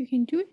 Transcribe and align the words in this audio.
You 0.00 0.06
can 0.06 0.24
do 0.24 0.40
it. 0.40 0.48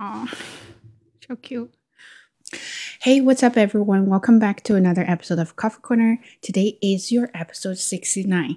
Aw, 0.00 0.34
so 1.28 1.36
cute. 1.36 1.74
Hey, 3.02 3.20
what's 3.20 3.42
up, 3.42 3.58
everyone? 3.58 4.06
Welcome 4.06 4.38
back 4.38 4.62
to 4.62 4.76
another 4.76 5.04
episode 5.06 5.38
of 5.38 5.56
Coffee 5.56 5.82
Corner. 5.82 6.20
Today 6.40 6.78
is 6.80 7.12
your 7.12 7.28
episode 7.34 7.76
69. 7.76 8.56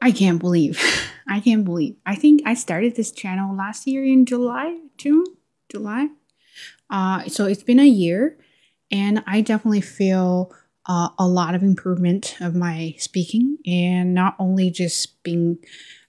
I 0.00 0.10
can't 0.12 0.38
believe, 0.38 0.80
I 1.28 1.40
can't 1.40 1.66
believe. 1.66 1.96
I 2.06 2.14
think 2.14 2.40
I 2.46 2.54
started 2.54 2.96
this 2.96 3.12
channel 3.12 3.54
last 3.54 3.86
year 3.86 4.02
in 4.02 4.24
July, 4.24 4.78
June, 4.96 5.26
July. 5.68 6.08
Uh, 6.88 7.28
so 7.28 7.44
it's 7.44 7.62
been 7.62 7.80
a 7.80 7.86
year, 7.86 8.38
and 8.90 9.22
I 9.26 9.40
definitely 9.40 9.80
feel 9.80 10.52
uh, 10.86 11.10
a 11.18 11.26
lot 11.26 11.54
of 11.54 11.62
improvement 11.62 12.36
of 12.40 12.54
my 12.54 12.94
speaking, 12.98 13.58
and 13.66 14.14
not 14.14 14.34
only 14.38 14.70
just 14.70 15.22
being 15.22 15.58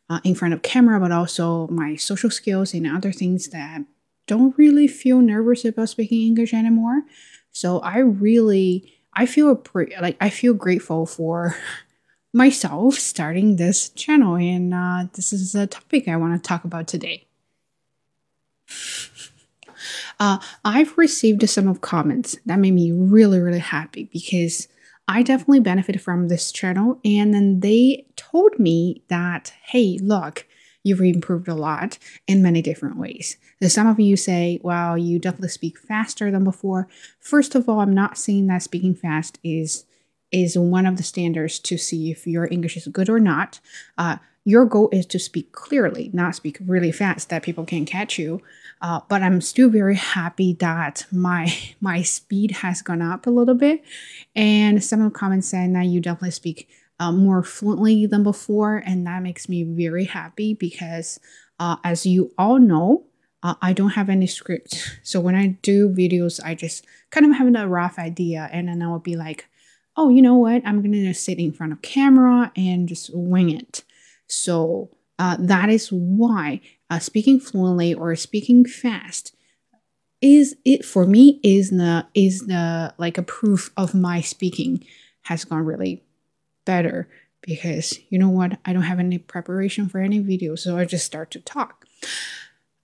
uh, 0.10 0.20
in 0.24 0.36
front 0.36 0.54
of 0.54 0.62
camera, 0.62 1.00
but 1.00 1.12
also 1.12 1.68
my 1.68 1.96
social 1.96 2.30
skills 2.30 2.74
and 2.74 2.88
other 2.88 3.12
things 3.12 3.50
that 3.50 3.82
don't 4.28 4.58
really 4.58 4.88
feel 4.88 5.20
nervous 5.22 5.66
about 5.66 5.90
speaking 5.90 6.22
English 6.22 6.54
anymore. 6.54 7.04
So 7.52 7.80
I 7.80 7.98
really, 8.00 8.94
I 9.14 9.26
feel 9.26 9.56
pre- 9.56 9.96
like 10.02 10.18
I 10.22 10.30
feel 10.30 10.54
grateful 10.54 11.06
for 11.06 11.56
myself 12.34 12.96
starting 12.96 13.56
this 13.58 13.90
channel, 13.90 14.36
and 14.36 14.74
uh, 14.74 15.08
this 15.14 15.34
is 15.34 15.56
a 15.56 15.68
topic 15.68 16.08
I 16.08 16.16
want 16.16 16.42
to 16.42 16.48
talk 16.48 16.64
about 16.64 16.88
today. 16.88 17.26
Uh, 20.20 20.40
I've 20.66 20.98
received 20.98 21.48
some 21.50 21.68
of 21.68 21.82
comments 21.82 22.38
that 22.46 22.60
made 22.60 22.74
me 22.74 22.92
really, 22.92 23.40
really 23.40 23.60
happy 23.60 24.10
because 24.12 24.68
I 25.08 25.24
definitely 25.24 25.62
benefited 25.62 26.02
from 26.02 26.28
this 26.28 26.52
channel. 26.52 27.00
And 27.04 27.34
then 27.34 27.62
they 27.62 28.06
told 28.16 28.60
me 28.60 29.04
that, 29.08 29.54
hey, 29.64 29.98
look, 30.02 30.46
you've 30.84 31.02
improved 31.02 31.48
a 31.48 31.56
lot 31.56 31.98
in 32.28 32.42
many 32.42 32.62
different 32.62 32.98
ways. 32.98 33.38
So 33.62 33.70
some 33.70 33.88
of 33.88 34.00
you 34.00 34.16
say, 34.16 34.60
well, 34.62 34.98
you 34.98 35.20
definitely 35.20 35.50
speak 35.50 35.78
faster 35.78 36.32
than 36.32 36.44
before. 36.44 36.88
First 37.20 37.56
of 37.56 37.68
all, 37.68 37.80
I'm 37.80 37.94
not 37.94 38.18
saying 38.18 38.48
that 38.48 38.64
speaking 38.64 38.96
fast 38.96 39.40
is 39.44 39.86
is 40.32 40.56
one 40.56 40.86
of 40.86 40.96
the 40.98 41.02
standards 41.02 41.58
to 41.58 41.76
see 41.76 42.12
if 42.12 42.28
your 42.28 42.48
English 42.52 42.78
is 42.78 42.88
good 42.88 43.10
or 43.10 43.20
not. 43.20 43.60
Uh, 43.98 44.18
your 44.46 44.66
goal 44.66 44.90
is 44.92 45.06
to 45.08 45.20
speak 45.20 45.52
clearly, 45.52 46.10
not 46.14 46.36
speak 46.36 46.58
really 46.66 46.92
fast 46.92 47.30
that 47.30 47.44
people 47.44 47.66
can 47.66 47.86
catch 47.86 48.18
you. 48.18 48.42
Uh, 48.82 49.02
but 49.10 49.22
I'm 49.22 49.42
still 49.42 49.70
very 49.70 49.96
happy 49.96 50.54
that 50.60 51.06
my 51.12 51.54
my 51.82 52.02
speed 52.02 52.52
has 52.52 52.82
gone 52.82 53.02
up 53.02 53.28
a 53.28 53.32
little 53.32 53.56
bit, 53.56 53.84
and 54.36 54.84
some 54.84 55.02
of 55.02 55.12
the 55.12 55.20
comments 55.20 55.50
saying 55.50 55.74
that 55.74 55.86
you 55.86 56.00
definitely 56.00 56.32
speak 56.32 56.70
uh, 57.00 57.12
more 57.12 57.44
fluently 57.44 58.06
than 58.06 58.24
before, 58.24 58.78
and 58.86 59.06
that 59.06 59.22
makes 59.22 59.50
me 59.50 59.64
very 59.64 60.06
happy 60.06 60.54
because, 60.54 61.20
uh, 61.60 61.78
as 61.84 62.06
you 62.06 62.32
all 62.38 62.60
know, 62.60 63.06
uh, 63.42 63.56
I 63.62 63.74
don't 63.74 63.92
have 63.92 64.10
any 64.10 64.28
script. 64.28 65.00
So 65.04 65.20
when 65.22 65.36
I 65.36 65.58
do 65.62 65.90
videos, 65.90 66.44
I 66.44 66.56
just 66.56 66.86
kind 67.10 67.26
of 67.26 67.38
have 67.38 67.54
a 67.54 67.68
rough 67.68 67.98
idea, 68.00 68.50
and 68.52 68.68
then 68.68 68.82
I 68.82 68.88
will 68.88 69.00
be 69.00 69.16
like, 69.16 69.48
oh, 69.96 70.10
you 70.10 70.22
know 70.22 70.36
what? 70.36 70.62
I'm 70.66 70.82
gonna 70.82 71.04
just 71.04 71.24
sit 71.24 71.40
in 71.40 71.52
front 71.52 71.74
of 71.74 71.82
camera 71.82 72.52
and 72.56 72.88
just 72.88 73.12
wing 73.14 73.50
it. 73.50 73.84
So 74.30 74.90
uh, 75.18 75.38
that 75.40 75.70
is 75.70 75.90
why 75.90 76.62
uh, 76.90 77.00
speaking 77.00 77.40
fluently 77.40 77.94
or 77.94 78.16
speaking 78.16 78.66
fast 78.66 79.36
is 80.22 80.58
it 80.66 80.84
for 80.84 81.06
me 81.06 81.40
is 81.44 81.70
the 81.70 82.06
is 82.14 82.48
the 82.48 82.94
like 82.98 83.18
a 83.18 83.24
proof 83.24 83.72
of 83.78 83.94
my 83.94 84.22
speaking 84.22 84.84
has 85.24 85.46
gone 85.46 85.64
really 85.66 86.04
better 86.66 87.08
because 87.42 88.00
you 88.10 88.20
know 88.20 88.30
what 88.30 88.60
I 88.66 88.74
don't 88.74 88.84
have 88.84 89.00
any 89.00 89.18
preparation 89.18 89.88
for 89.88 90.00
any 90.00 90.20
video 90.20 90.56
so 90.56 90.78
I 90.78 90.86
just 90.86 91.06
start 91.06 91.32
to 91.32 91.40
talk. 91.40 91.86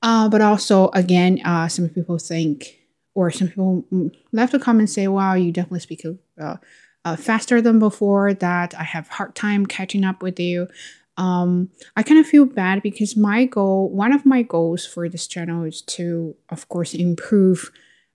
Uh, 0.02 0.30
but 0.30 0.42
also 0.42 0.90
again, 0.90 1.42
uh, 1.44 1.68
some 1.68 1.90
people 1.90 2.18
think 2.20 2.80
or 3.16 3.32
some 3.32 3.48
people 3.48 3.86
left 4.32 4.54
a 4.54 4.60
comment 4.60 4.90
say, 4.90 5.08
"Wow, 5.08 5.34
you 5.34 5.52
definitely 5.52 5.80
speak 5.80 6.06
uh, 6.40 6.58
uh, 7.04 7.16
faster 7.16 7.62
than 7.62 7.80
before." 7.80 8.34
That 8.34 8.76
I 8.78 8.84
have 8.84 9.08
hard 9.08 9.36
time 9.36 9.66
catching 9.66 10.04
up 10.04 10.22
with 10.22 10.40
you 10.40 10.68
um, 11.18 11.70
I 11.96 12.04
kind 12.04 12.20
of 12.20 12.28
feel 12.28 12.46
bad 12.46 12.82
because 12.82 13.16
my 13.16 13.46
goal, 13.46 13.90
one 13.90 14.12
of 14.12 14.26
my 14.26 14.42
goals 14.42 14.86
for 14.86 15.08
this 15.08 15.28
channel 15.28 15.64
is 15.64 15.82
to, 15.84 16.36
of 16.50 16.68
course, 16.68 16.94
improve 16.94 17.72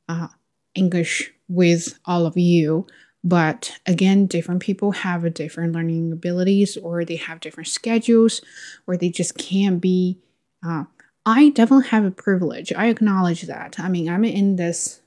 uh, 0.08 0.28
English 0.74 1.32
with 1.48 1.98
all 2.04 2.26
of 2.26 2.36
you. 2.36 2.86
But 3.22 3.78
again, 3.86 4.26
different 4.26 4.62
people 4.62 4.92
have 4.92 5.32
different 5.34 5.74
learning 5.74 6.12
abilities, 6.12 6.76
or 6.76 7.04
they 7.04 7.16
have 7.16 7.40
different 7.40 7.68
schedules, 7.68 8.40
or 8.86 8.96
they 8.96 9.10
just 9.10 9.36
can't 9.36 9.80
be. 9.80 10.18
Uh, 10.64 10.84
I 11.26 11.50
definitely 11.50 11.88
have 11.88 12.04
a 12.04 12.10
privilege. 12.10 12.72
I 12.72 12.86
acknowledge 12.86 13.42
that. 13.42 13.78
I 13.78 13.88
mean, 13.88 14.08
I'm 14.08 14.24
in 14.24 14.56
this 14.56 15.02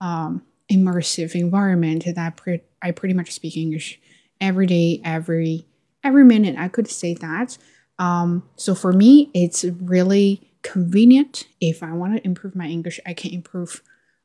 um, 0.00 0.42
immersive 0.70 1.34
environment 1.34 2.04
that 2.14 2.36
pre- 2.36 2.62
I 2.80 2.90
pretty 2.90 3.14
much 3.14 3.30
speak 3.30 3.56
English 3.56 4.00
every 4.40 4.66
day, 4.66 5.00
every 5.04 5.66
every 6.04 6.24
minute 6.24 6.56
I 6.58 6.68
could 6.68 6.88
say 6.88 7.14
that. 7.14 7.58
Um, 7.98 8.42
so 8.56 8.74
for 8.74 8.92
me, 8.92 9.30
it's 9.34 9.64
really 9.64 10.50
convenient. 10.62 11.46
If 11.60 11.82
I 11.82 11.92
want 11.92 12.16
to 12.16 12.26
improve 12.26 12.56
my 12.56 12.66
English, 12.66 13.00
I 13.06 13.14
can 13.14 13.32
improve 13.32 13.82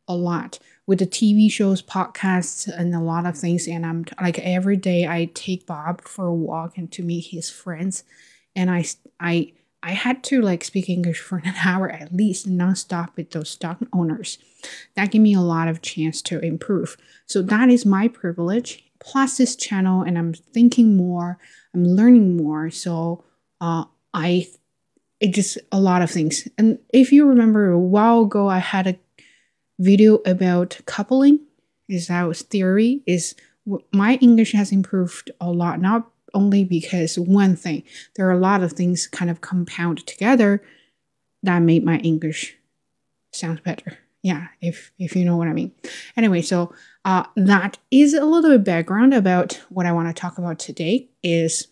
a 0.07 0.15
lot 0.15 0.59
with 0.85 0.99
the 0.99 1.07
TV 1.07 1.51
shows, 1.51 1.81
podcasts, 1.81 2.67
and 2.67 2.95
a 2.95 2.99
lot 2.99 3.25
of 3.25 3.37
things. 3.37 3.67
And 3.67 3.85
I'm 3.85 4.05
like 4.21 4.39
every 4.39 4.77
day 4.77 5.05
I 5.07 5.29
take 5.33 5.67
Bob 5.67 6.01
for 6.01 6.27
a 6.27 6.33
walk 6.33 6.77
and 6.77 6.91
to 6.93 7.03
meet 7.03 7.27
his 7.27 7.49
friends, 7.49 8.03
and 8.55 8.71
I 8.71 8.85
I 9.19 9.53
I 9.83 9.91
had 9.91 10.23
to 10.25 10.41
like 10.41 10.63
speak 10.63 10.89
English 10.89 11.19
for 11.19 11.37
an 11.43 11.53
hour 11.63 11.89
at 11.89 12.13
least 12.13 12.49
nonstop 12.49 13.15
with 13.15 13.31
those 13.31 13.49
stock 13.49 13.77
owners. 13.93 14.37
That 14.95 15.11
gave 15.11 15.21
me 15.21 15.33
a 15.33 15.41
lot 15.41 15.67
of 15.67 15.81
chance 15.81 16.21
to 16.23 16.39
improve. 16.39 16.97
So 17.25 17.41
that 17.43 17.69
is 17.69 17.85
my 17.85 18.07
privilege. 18.07 18.86
Plus 19.07 19.37
this 19.37 19.55
channel, 19.55 20.01
and 20.01 20.17
I'm 20.17 20.33
thinking 20.33 20.97
more 20.97 21.39
I'm 21.77 21.85
learning 21.85 22.37
more. 22.37 22.71
So 22.71 23.23
uh, 23.61 23.85
I, 24.13 24.47
it 25.19 25.33
just 25.33 25.57
a 25.71 25.79
lot 25.79 26.01
of 26.01 26.09
things. 26.09 26.47
And 26.57 26.79
if 26.91 27.11
you 27.11 27.27
remember 27.27 27.69
a 27.69 27.79
while 27.79 28.21
ago, 28.21 28.47
I 28.47 28.57
had 28.57 28.87
a 28.87 28.99
video 29.79 30.15
about 30.25 30.79
coupling. 30.85 31.39
Is 31.87 32.07
that 32.07 32.35
theory? 32.35 33.01
Is 33.05 33.35
my 33.93 34.15
English 34.15 34.53
has 34.53 34.71
improved 34.71 35.29
a 35.39 35.51
lot, 35.51 35.79
not 35.79 36.09
only 36.33 36.63
because 36.63 37.19
one 37.19 37.55
thing. 37.55 37.83
There 38.15 38.27
are 38.27 38.31
a 38.31 38.39
lot 38.39 38.63
of 38.63 38.73
things 38.73 39.07
kind 39.07 39.29
of 39.29 39.41
compound 39.41 40.05
together 40.07 40.63
that 41.43 41.59
made 41.59 41.85
my 41.85 41.97
English 41.99 42.57
sound 43.31 43.63
better. 43.63 43.97
Yeah, 44.23 44.47
if 44.61 44.91
if 44.97 45.15
you 45.15 45.25
know 45.25 45.37
what 45.37 45.47
I 45.47 45.53
mean. 45.53 45.71
Anyway, 46.17 46.41
so 46.41 46.73
uh, 47.07 47.23
that 47.37 47.77
is 47.89 48.13
a 48.13 48.25
little 48.25 48.51
bit 48.51 48.65
background 48.65 49.13
about 49.13 49.61
what 49.69 49.85
I 49.85 49.93
want 49.93 50.13
to 50.13 50.21
talk 50.21 50.37
about 50.37 50.59
today 50.59 51.07
is 51.23 51.69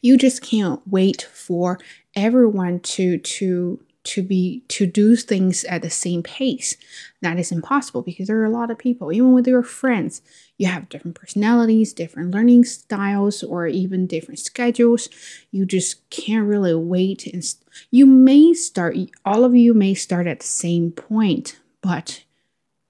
you 0.00 0.16
just 0.16 0.42
can't 0.42 0.80
wait 0.86 1.22
for 1.22 1.80
everyone 2.14 2.78
to 2.80 3.18
to 3.18 3.80
to 4.04 4.22
be 4.22 4.62
to 4.68 4.86
do 4.86 5.16
things 5.16 5.64
at 5.64 5.82
the 5.82 5.90
same 5.90 6.22
pace. 6.22 6.76
That 7.20 7.36
is 7.40 7.50
impossible 7.50 8.02
because 8.02 8.28
there 8.28 8.38
are 8.38 8.44
a 8.44 8.48
lot 8.50 8.70
of 8.70 8.78
people 8.78 9.12
even 9.12 9.32
with 9.32 9.48
your 9.48 9.64
friends 9.64 10.22
you 10.56 10.68
have 10.68 10.88
different 10.88 11.16
personalities 11.16 11.92
different 11.92 12.30
learning 12.30 12.64
styles 12.64 13.42
or 13.42 13.66
even 13.66 14.06
different 14.06 14.38
schedules. 14.38 15.08
You 15.50 15.66
just 15.66 16.08
can't 16.10 16.46
really 16.46 16.76
wait 16.76 17.26
and 17.26 17.44
st- 17.44 17.68
you 17.90 18.06
may 18.06 18.54
start 18.54 18.96
all 19.24 19.44
of 19.44 19.56
you 19.56 19.74
may 19.74 19.94
start 19.94 20.28
at 20.28 20.38
the 20.38 20.46
same 20.46 20.92
point 20.92 21.58
but 21.82 22.22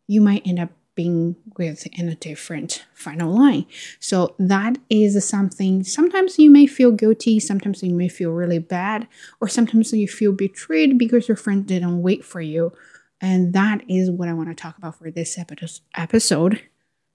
you 0.06 0.21
might 0.21 0.47
end 0.47 0.60
up 0.60 0.71
being 0.96 1.36
with 1.56 1.86
in 1.92 2.08
a 2.08 2.16
different 2.16 2.84
final 2.94 3.32
line. 3.32 3.66
So 4.00 4.34
that 4.40 4.78
is 4.90 5.25
something 5.25 5.84
sometimes 5.84 6.38
you 6.38 6.50
may 6.50 6.66
feel 6.66 6.90
guilty, 6.90 7.38
sometimes 7.38 7.82
you 7.84 7.94
may 7.94 8.08
feel 8.08 8.32
really 8.32 8.58
bad, 8.58 9.06
or 9.40 9.46
sometimes 9.46 9.93
you 9.93 10.08
feel 10.08 10.32
betrayed 10.32 10.98
because 10.98 11.28
your 11.28 11.37
friend 11.37 11.64
didn't 11.64 12.02
wait 12.02 12.25
for 12.25 12.40
you. 12.40 12.72
And 13.20 13.52
that 13.52 13.82
is 13.88 14.10
what 14.10 14.28
I 14.28 14.32
want 14.32 14.48
to 14.48 14.54
talk 14.54 14.76
about 14.76 14.98
for 14.98 15.10
this 15.10 15.38
episode. 15.94 16.62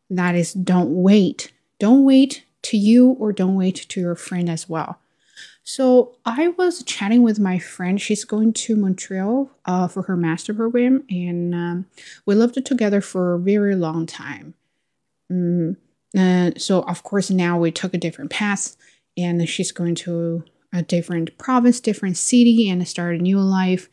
That 0.09 0.35
is 0.35 0.53
don't 0.53 1.03
wait. 1.03 1.51
Don't 1.79 2.05
wait 2.05 2.45
to 2.63 2.77
you 2.77 3.09
or 3.19 3.33
don't 3.33 3.55
wait 3.55 3.75
to 3.89 3.99
your 3.99 4.15
friend 4.15 4.49
as 4.49 4.69
well. 4.69 5.00
So 5.63 6.15
I 6.25 6.49
was 6.49 6.83
chatting 6.83 7.21
with 7.21 7.39
my 7.39 7.59
friend. 7.59 8.01
She's 8.01 8.25
going 8.25 8.53
to 8.53 8.75
Montreal 8.75 9.51
uh, 9.65 9.87
for 9.87 10.03
her 10.03 10.17
master 10.17 10.53
program, 10.53 11.03
and 11.09 11.53
um, 11.53 11.85
we 12.25 12.35
lived 12.35 12.63
together 12.65 12.99
for 13.01 13.35
a 13.35 13.39
very 13.39 13.75
long 13.75 14.05
time. 14.05 14.55
Mm, 15.31 15.77
uh, 16.17 16.51
so 16.57 16.81
of 16.81 17.03
course 17.03 17.29
now 17.29 17.59
we 17.59 17.71
took 17.71 17.93
a 17.93 17.99
different 17.99 18.31
path, 18.31 18.75
and 19.15 19.47
she's 19.47 19.71
going 19.71 19.95
to 19.95 20.43
a 20.73 20.81
different 20.81 21.37
province, 21.37 21.79
different 21.79 22.17
city, 22.17 22.69
and 22.69 22.85
start 22.87 23.15
a 23.15 23.19
new 23.19 23.39
life. 23.39 23.89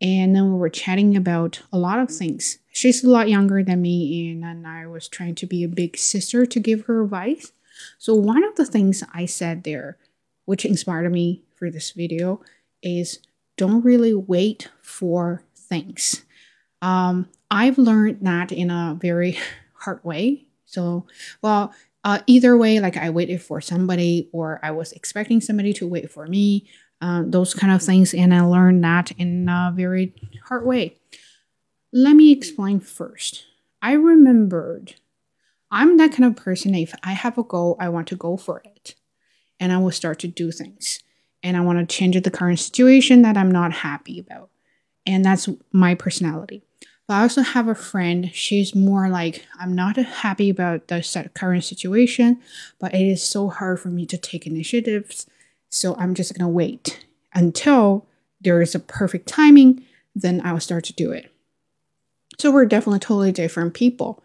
And 0.00 0.34
then 0.34 0.52
we 0.52 0.58
were 0.58 0.70
chatting 0.70 1.16
about 1.16 1.62
a 1.72 1.78
lot 1.78 1.98
of 1.98 2.10
things. 2.10 2.58
she's 2.72 3.04
a 3.04 3.10
lot 3.10 3.28
younger 3.28 3.62
than 3.62 3.82
me, 3.82 4.30
and, 4.30 4.44
and 4.44 4.66
I 4.66 4.86
was 4.86 5.08
trying 5.08 5.34
to 5.36 5.46
be 5.46 5.64
a 5.64 5.68
big 5.68 5.96
sister 5.96 6.46
to 6.46 6.60
give 6.60 6.82
her 6.86 7.04
advice. 7.04 7.52
So, 7.98 8.14
one 8.14 8.44
of 8.44 8.56
the 8.56 8.66
things 8.66 9.02
I 9.12 9.26
said 9.26 9.64
there, 9.64 9.96
which 10.44 10.64
inspired 10.64 11.10
me 11.10 11.42
for 11.54 11.70
this 11.70 11.92
video, 11.92 12.40
is 12.82 13.20
don't 13.56 13.84
really 13.84 14.14
wait 14.14 14.68
for 14.82 15.42
things. 15.56 16.24
Um, 16.82 17.28
I've 17.50 17.78
learned 17.78 18.18
that 18.22 18.52
in 18.52 18.70
a 18.70 18.96
very 19.00 19.38
hard 19.74 20.04
way. 20.04 20.46
So, 20.66 21.06
well, 21.40 21.72
uh, 22.02 22.20
either 22.26 22.56
way, 22.56 22.80
like 22.80 22.96
I 22.96 23.10
waited 23.10 23.40
for 23.42 23.60
somebody 23.60 24.28
or 24.32 24.60
I 24.62 24.70
was 24.72 24.92
expecting 24.92 25.40
somebody 25.40 25.72
to 25.74 25.86
wait 25.86 26.10
for 26.10 26.26
me, 26.26 26.68
uh, 27.00 27.22
those 27.26 27.54
kind 27.54 27.72
of 27.72 27.82
things. 27.82 28.12
And 28.12 28.34
I 28.34 28.42
learned 28.42 28.84
that 28.84 29.12
in 29.12 29.48
a 29.48 29.72
very 29.74 30.14
hard 30.44 30.66
way. 30.66 30.96
Let 31.92 32.14
me 32.16 32.32
explain 32.32 32.80
first. 32.80 33.44
I 33.80 33.92
remembered 33.92 34.94
I'm 35.70 35.96
that 35.96 36.12
kind 36.12 36.24
of 36.24 36.36
person. 36.36 36.74
If 36.74 36.94
I 37.02 37.12
have 37.12 37.36
a 37.36 37.42
goal, 37.42 37.76
I 37.80 37.88
want 37.88 38.06
to 38.08 38.16
go 38.16 38.36
for 38.36 38.60
it. 38.64 38.73
And 39.60 39.72
I 39.72 39.78
will 39.78 39.90
start 39.90 40.18
to 40.20 40.28
do 40.28 40.50
things. 40.50 41.00
And 41.42 41.56
I 41.56 41.60
want 41.60 41.78
to 41.78 41.96
change 41.96 42.20
the 42.20 42.30
current 42.30 42.58
situation 42.58 43.22
that 43.22 43.36
I'm 43.36 43.50
not 43.50 43.72
happy 43.72 44.18
about. 44.18 44.50
And 45.06 45.24
that's 45.24 45.48
my 45.72 45.94
personality. 45.94 46.62
But 47.06 47.14
I 47.14 47.22
also 47.22 47.42
have 47.42 47.68
a 47.68 47.74
friend, 47.74 48.30
she's 48.32 48.74
more 48.74 49.10
like, 49.10 49.46
I'm 49.60 49.74
not 49.74 49.96
happy 49.96 50.48
about 50.48 50.88
the 50.88 51.30
current 51.34 51.64
situation, 51.64 52.40
but 52.80 52.94
it 52.94 53.06
is 53.06 53.22
so 53.22 53.50
hard 53.50 53.78
for 53.78 53.88
me 53.88 54.06
to 54.06 54.16
take 54.16 54.46
initiatives. 54.46 55.26
So 55.68 55.94
I'm 55.98 56.14
just 56.14 56.32
going 56.32 56.48
to 56.48 56.52
wait 56.52 57.04
until 57.34 58.06
there 58.40 58.62
is 58.62 58.74
a 58.74 58.80
perfect 58.80 59.28
timing, 59.28 59.84
then 60.14 60.40
I 60.40 60.52
will 60.52 60.60
start 60.60 60.84
to 60.84 60.94
do 60.94 61.12
it. 61.12 61.30
So 62.38 62.50
we're 62.50 62.64
definitely 62.64 63.00
totally 63.00 63.32
different 63.32 63.74
people. 63.74 64.23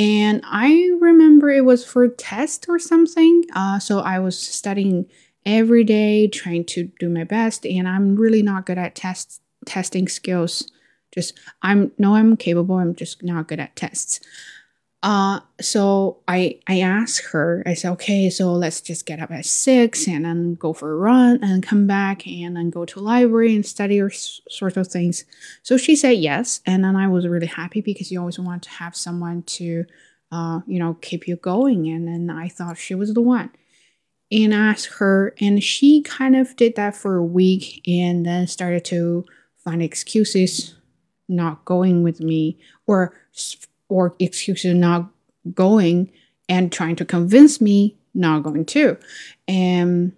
And 0.00 0.40
I 0.46 0.96
remember 0.98 1.50
it 1.50 1.66
was 1.66 1.84
for 1.84 2.04
a 2.04 2.08
test 2.08 2.70
or 2.70 2.78
something. 2.78 3.44
Uh, 3.54 3.78
so 3.78 3.98
I 3.98 4.18
was 4.18 4.38
studying 4.38 5.04
every 5.44 5.84
day, 5.84 6.26
trying 6.26 6.64
to 6.66 6.90
do 6.98 7.10
my 7.10 7.24
best, 7.24 7.66
and 7.66 7.86
I'm 7.86 8.16
really 8.16 8.42
not 8.42 8.64
good 8.64 8.78
at 8.78 8.94
test 8.94 9.42
testing 9.66 10.08
skills. 10.08 10.72
Just 11.12 11.38
I'm 11.60 11.92
no, 11.98 12.14
I'm 12.14 12.38
capable. 12.38 12.76
I'm 12.76 12.94
just 12.94 13.22
not 13.22 13.46
good 13.46 13.60
at 13.60 13.76
tests. 13.76 14.20
Uh, 15.02 15.40
so 15.60 16.18
I 16.28 16.60
I 16.66 16.80
asked 16.80 17.24
her. 17.32 17.62
I 17.64 17.72
said, 17.72 17.92
okay, 17.92 18.28
so 18.28 18.52
let's 18.52 18.82
just 18.82 19.06
get 19.06 19.18
up 19.18 19.30
at 19.30 19.46
six 19.46 20.06
and 20.06 20.26
then 20.26 20.56
go 20.56 20.74
for 20.74 20.92
a 20.92 20.96
run 20.96 21.42
and 21.42 21.62
come 21.62 21.86
back 21.86 22.26
and 22.26 22.54
then 22.54 22.68
go 22.68 22.84
to 22.84 23.00
library 23.00 23.54
and 23.54 23.64
study 23.64 23.98
or 23.98 24.10
sort 24.10 24.76
of 24.76 24.88
things. 24.88 25.24
So 25.62 25.78
she 25.78 25.96
said 25.96 26.18
yes, 26.18 26.60
and 26.66 26.84
then 26.84 26.96
I 26.96 27.08
was 27.08 27.26
really 27.26 27.46
happy 27.46 27.80
because 27.80 28.12
you 28.12 28.20
always 28.20 28.38
want 28.38 28.62
to 28.64 28.70
have 28.70 28.94
someone 28.94 29.42
to, 29.44 29.86
uh, 30.32 30.60
you 30.66 30.78
know, 30.78 30.98
keep 31.00 31.26
you 31.26 31.36
going. 31.36 31.88
And 31.88 32.06
then 32.06 32.28
I 32.36 32.48
thought 32.48 32.76
she 32.76 32.94
was 32.94 33.14
the 33.14 33.22
one. 33.22 33.50
And 34.30 34.54
I 34.54 34.68
asked 34.68 34.86
her, 34.98 35.34
and 35.40 35.64
she 35.64 36.02
kind 36.02 36.36
of 36.36 36.54
did 36.56 36.76
that 36.76 36.94
for 36.94 37.16
a 37.16 37.24
week 37.24 37.82
and 37.88 38.26
then 38.26 38.46
started 38.46 38.84
to 38.86 39.24
find 39.56 39.82
excuses 39.82 40.74
not 41.28 41.64
going 41.64 42.02
with 42.02 42.20
me 42.20 42.58
or 42.86 43.14
or 43.90 44.14
excuse 44.18 44.60
excuses 44.60 44.74
not 44.74 45.10
going 45.54 46.10
and 46.48 46.72
trying 46.72 46.96
to 46.96 47.04
convince 47.04 47.60
me 47.60 47.96
not 48.14 48.42
going 48.42 48.64
to. 48.64 48.96
And 49.46 50.12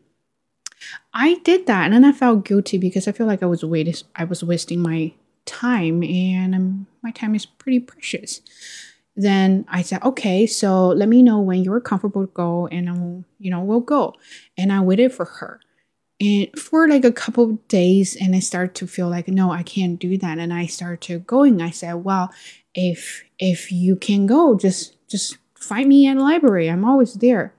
I 1.15 1.35
did 1.45 1.67
that 1.67 1.85
and 1.85 1.95
then 1.95 2.05
I 2.05 2.13
felt 2.13 2.45
guilty 2.45 2.79
because 2.79 3.07
I 3.07 3.13
feel 3.13 3.27
like 3.27 3.43
I 3.43 3.47
was 3.47 3.65
waiting 3.65 3.95
I 4.17 4.25
was 4.25 4.43
wasting 4.43 4.81
my 4.81 5.13
time 5.45 6.03
and 6.03 6.55
um, 6.55 6.87
my 7.03 7.11
time 7.11 7.35
is 7.35 7.47
pretty 7.47 7.81
precious. 7.81 8.41
Then 9.15 9.67
I 9.69 9.83
said, 9.83 10.03
okay, 10.03 10.47
so 10.47 10.89
let 10.89 11.09
me 11.09 11.23
know 11.23 11.41
when 11.41 11.63
you're 11.63 11.81
comfortable 11.81 12.27
to 12.27 12.33
go 12.33 12.67
and 12.69 12.89
I'll, 12.89 13.25
you 13.39 13.51
know, 13.51 13.61
we'll 13.61 13.81
go. 13.81 14.15
And 14.57 14.73
I 14.73 14.81
waited 14.81 15.13
for 15.13 15.27
her. 15.27 15.61
And 16.19 16.49
for 16.59 16.89
like 16.89 17.05
a 17.05 17.13
couple 17.13 17.59
days 17.69 18.17
and 18.17 18.35
I 18.35 18.39
started 18.39 18.75
to 18.77 18.87
feel 18.87 19.09
like, 19.09 19.29
no, 19.29 19.51
I 19.51 19.65
can't 19.65 19.99
do 19.99 20.17
that. 20.19 20.39
And 20.39 20.53
I 20.53 20.67
started 20.67 21.01
to 21.03 21.19
going. 21.19 21.61
I 21.61 21.71
said, 21.71 21.95
well, 21.95 22.33
if 22.75 23.25
if 23.39 23.71
you 23.73 23.97
can 23.97 24.27
go, 24.27 24.57
just 24.57 24.95
just 25.09 25.39
find 25.55 25.89
me 25.89 26.07
at 26.07 26.17
the 26.17 26.23
library. 26.23 26.69
I'm 26.71 26.85
always 26.85 27.15
there. 27.15 27.55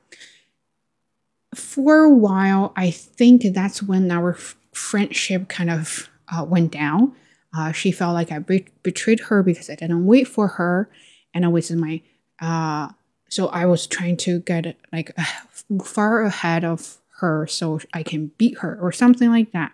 For 1.56 2.00
a 2.00 2.10
while, 2.10 2.74
I 2.76 2.90
think 2.90 3.44
that's 3.54 3.84
when 3.84 4.10
our 4.10 4.34
f- 4.34 4.56
friendship 4.72 5.48
kind 5.50 5.70
of 5.70 6.10
uh, 6.28 6.44
went 6.44 6.72
down. 6.72 7.14
Uh, 7.56 7.72
she 7.72 7.92
felt 7.92 8.16
like 8.16 8.32
I 8.32 8.40
be- 8.40 8.68
betrayed 8.82 9.20
her 9.22 9.44
because 9.44 9.70
I 9.70 9.76
didn't 9.76 10.06
wait 10.06 10.28
for 10.28 10.48
her, 10.48 10.90
and 11.34 11.46
I 11.46 11.50
was 11.50 11.70
in 11.70 11.80
my. 11.80 12.02
Uh, 12.42 12.90
so 13.30 13.48
I 13.48 13.66
was 13.66 13.88
trying 13.88 14.18
to 14.18 14.40
get 14.40 14.76
like 14.92 15.16
far 15.84 16.24
ahead 16.24 16.64
of 16.64 16.98
her 17.20 17.48
so 17.48 17.80
I 17.94 18.04
can 18.04 18.32
beat 18.38 18.60
her 18.60 18.78
or 18.82 18.92
something 18.92 19.30
like 19.30 19.52
that. 19.52 19.72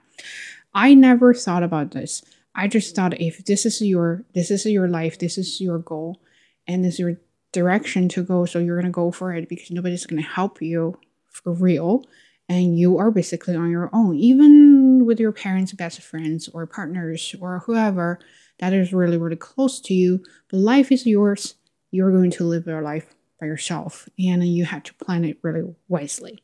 I 0.74 0.94
never 0.94 1.34
thought 1.34 1.64
about 1.64 1.92
this. 1.92 2.22
I 2.56 2.68
just 2.68 2.96
thought 2.96 3.20
if 3.20 3.46
this 3.46 3.66
is 3.66 3.82
your 3.82 4.26
this 4.34 4.52
is 4.52 4.66
your 4.66 4.88
life, 4.88 5.20
this 5.20 5.38
is 5.38 5.62
your 5.62 5.80
goal, 5.80 6.22
and 6.68 6.84
this 6.84 6.96
is 6.96 7.00
your 7.00 7.18
direction 7.52 8.10
to 8.10 8.24
go, 8.24 8.46
so 8.46 8.60
you're 8.60 8.80
gonna 8.80 8.92
go 8.92 9.12
for 9.12 9.34
it 9.34 9.50
because 9.50 9.72
nobody's 9.72 10.06
gonna 10.06 10.22
help 10.22 10.62
you 10.62 11.00
for 11.28 11.54
real, 11.54 12.04
and 12.48 12.78
you 12.78 12.98
are 12.98 13.12
basically 13.12 13.56
on 13.56 13.70
your 13.72 13.90
own, 13.94 14.16
even 14.16 15.06
with 15.06 15.20
your 15.20 15.32
parents' 15.32 15.74
best 15.74 16.02
friends 16.02 16.50
or 16.50 16.66
partners 16.66 17.36
or 17.40 17.60
whoever 17.60 18.20
that 18.60 18.74
is 18.74 18.94
really 18.94 19.18
really 19.18 19.36
close 19.36 19.80
to 19.82 19.94
you. 19.94 20.24
But 20.50 20.58
life 20.58 20.92
is 20.92 21.06
yours. 21.06 21.56
You're 21.92 22.12
going 22.12 22.32
to 22.32 22.44
live 22.44 22.68
your 22.68 22.82
life 22.82 23.16
by 23.40 23.48
yourself, 23.48 24.08
and 24.20 24.44
you 24.46 24.66
have 24.66 24.84
to 24.84 24.94
plan 24.96 25.24
it 25.26 25.38
really 25.42 25.76
wisely. 25.88 26.44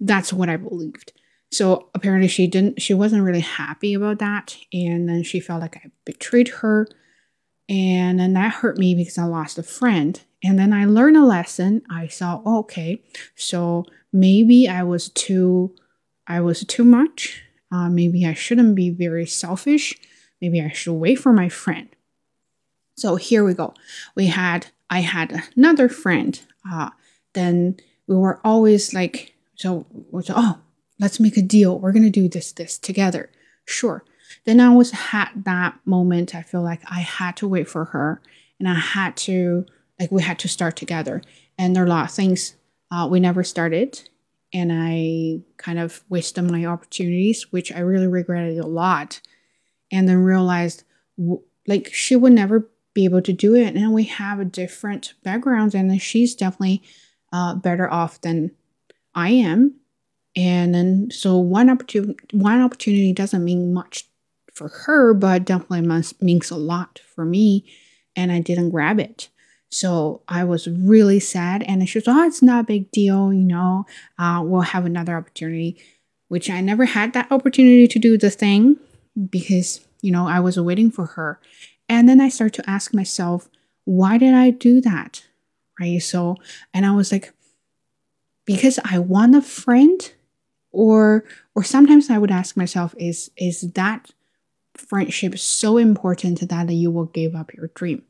That's 0.00 0.32
what 0.32 0.48
I 0.48 0.56
believed. 0.56 1.12
So 1.52 1.88
apparently 1.94 2.28
she 2.28 2.46
didn't 2.46 2.80
she 2.80 2.94
wasn't 2.94 3.24
really 3.24 3.40
happy 3.40 3.94
about 3.94 4.20
that 4.20 4.56
and 4.72 5.08
then 5.08 5.22
she 5.24 5.40
felt 5.40 5.60
like 5.60 5.76
I 5.76 5.90
betrayed 6.04 6.48
her 6.48 6.86
and 7.70 8.18
then 8.18 8.32
that 8.32 8.54
hurt 8.54 8.78
me 8.78 8.96
because 8.96 9.16
I 9.16 9.22
lost 9.24 9.56
a 9.56 9.62
friend. 9.62 10.20
And 10.42 10.58
then 10.58 10.72
I 10.72 10.86
learned 10.86 11.16
a 11.16 11.24
lesson. 11.24 11.82
I 11.88 12.08
saw, 12.08 12.42
oh, 12.44 12.60
okay, 12.60 13.02
so 13.36 13.84
maybe 14.12 14.68
I 14.68 14.82
was 14.82 15.08
too 15.10 15.74
I 16.26 16.40
was 16.40 16.64
too 16.64 16.84
much. 16.84 17.42
Uh, 17.72 17.88
maybe 17.88 18.26
I 18.26 18.34
shouldn't 18.34 18.74
be 18.74 18.90
very 18.90 19.26
selfish. 19.26 19.96
Maybe 20.40 20.60
I 20.60 20.70
should 20.72 20.94
wait 20.94 21.16
for 21.16 21.32
my 21.32 21.48
friend. 21.48 21.88
So 22.96 23.16
here 23.16 23.44
we 23.44 23.54
go. 23.54 23.74
We 24.16 24.26
had 24.26 24.66
I 24.88 25.00
had 25.00 25.44
another 25.56 25.88
friend. 25.88 26.40
Uh, 26.70 26.90
then 27.34 27.76
we 28.08 28.16
were 28.16 28.40
always 28.44 28.92
like 28.92 29.34
so, 29.54 29.86
so 30.22 30.34
oh 30.36 30.58
let's 31.00 31.18
make 31.18 31.36
a 31.36 31.42
deal. 31.42 31.78
We're 31.78 31.92
going 31.92 32.04
to 32.04 32.10
do 32.10 32.28
this, 32.28 32.52
this 32.52 32.78
together. 32.78 33.30
Sure. 33.64 34.04
Then 34.44 34.60
I 34.60 34.74
was 34.74 34.92
at 35.12 35.32
that 35.44 35.78
moment, 35.84 36.34
I 36.34 36.42
feel 36.42 36.62
like 36.62 36.82
I 36.88 37.00
had 37.00 37.36
to 37.38 37.48
wait 37.48 37.68
for 37.68 37.86
her 37.86 38.22
and 38.58 38.68
I 38.68 38.74
had 38.74 39.16
to, 39.18 39.66
like, 39.98 40.12
we 40.12 40.22
had 40.22 40.38
to 40.40 40.48
start 40.48 40.76
together. 40.76 41.22
And 41.58 41.74
there 41.74 41.82
are 41.82 41.86
a 41.86 41.90
lot 41.90 42.04
of 42.04 42.14
things 42.14 42.54
uh, 42.90 43.08
we 43.10 43.18
never 43.18 43.42
started. 43.42 44.08
And 44.52 44.70
I 44.72 45.40
kind 45.56 45.78
of 45.78 46.02
wasted 46.08 46.50
my 46.50 46.64
opportunities, 46.66 47.52
which 47.52 47.72
I 47.72 47.80
really 47.80 48.06
regretted 48.06 48.58
a 48.58 48.66
lot. 48.66 49.20
And 49.92 50.08
then 50.08 50.18
realized, 50.18 50.84
like, 51.66 51.92
she 51.92 52.14
would 52.14 52.32
never 52.32 52.70
be 52.94 53.04
able 53.04 53.22
to 53.22 53.32
do 53.32 53.54
it. 53.54 53.74
And 53.74 53.92
we 53.92 54.04
have 54.04 54.38
a 54.38 54.44
different 54.44 55.14
backgrounds, 55.22 55.74
and 55.74 56.00
she's 56.00 56.34
definitely 56.34 56.82
uh, 57.32 57.54
better 57.54 57.90
off 57.90 58.20
than 58.20 58.52
I 59.14 59.30
am 59.30 59.79
and 60.36 60.74
then 60.74 61.10
so 61.10 61.36
one 61.36 61.68
opportunity 61.68 62.16
one 62.32 62.60
opportunity 62.60 63.12
doesn't 63.12 63.44
mean 63.44 63.72
much 63.72 64.06
for 64.52 64.68
her 64.68 65.14
but 65.14 65.44
definitely 65.44 65.80
must, 65.80 66.22
means 66.22 66.50
a 66.50 66.56
lot 66.56 67.00
for 67.14 67.24
me 67.24 67.64
and 68.16 68.30
i 68.30 68.40
didn't 68.40 68.70
grab 68.70 68.98
it. 69.00 69.28
So 69.70 70.22
i 70.28 70.44
was 70.44 70.68
really 70.68 71.20
sad 71.20 71.62
and 71.62 71.88
she 71.88 71.98
was 71.98 72.08
oh 72.08 72.24
it's 72.24 72.42
not 72.42 72.60
a 72.60 72.66
big 72.66 72.90
deal 72.90 73.32
you 73.32 73.42
know 73.42 73.86
uh, 74.18 74.42
we'll 74.44 74.62
have 74.62 74.84
another 74.84 75.16
opportunity 75.16 75.80
which 76.28 76.50
i 76.50 76.60
never 76.60 76.84
had 76.84 77.12
that 77.12 77.30
opportunity 77.30 77.86
to 77.88 77.98
do 77.98 78.18
the 78.18 78.30
thing 78.30 78.76
because 79.30 79.84
you 80.00 80.10
know 80.10 80.26
i 80.26 80.40
was 80.40 80.58
waiting 80.58 80.90
for 80.90 81.06
her. 81.06 81.40
And 81.88 82.08
then 82.08 82.20
i 82.20 82.28
started 82.28 82.62
to 82.62 82.70
ask 82.70 82.94
myself 82.94 83.48
why 83.84 84.18
did 84.18 84.34
i 84.34 84.50
do 84.50 84.80
that? 84.80 85.24
Right? 85.78 86.02
So 86.02 86.36
and 86.74 86.86
i 86.86 86.92
was 86.92 87.10
like 87.12 87.32
because 88.44 88.78
i 88.84 88.98
want 88.98 89.34
a 89.34 89.42
friend 89.42 90.12
or 90.72 91.24
or 91.54 91.64
sometimes 91.64 92.10
i 92.10 92.18
would 92.18 92.30
ask 92.30 92.56
myself 92.56 92.94
is 92.98 93.30
is 93.36 93.72
that 93.72 94.10
friendship 94.80 95.38
so 95.38 95.76
important 95.76 96.48
that 96.48 96.70
you 96.70 96.90
will 96.90 97.06
give 97.06 97.34
up 97.34 97.54
your 97.54 97.68
dream? 97.74 98.02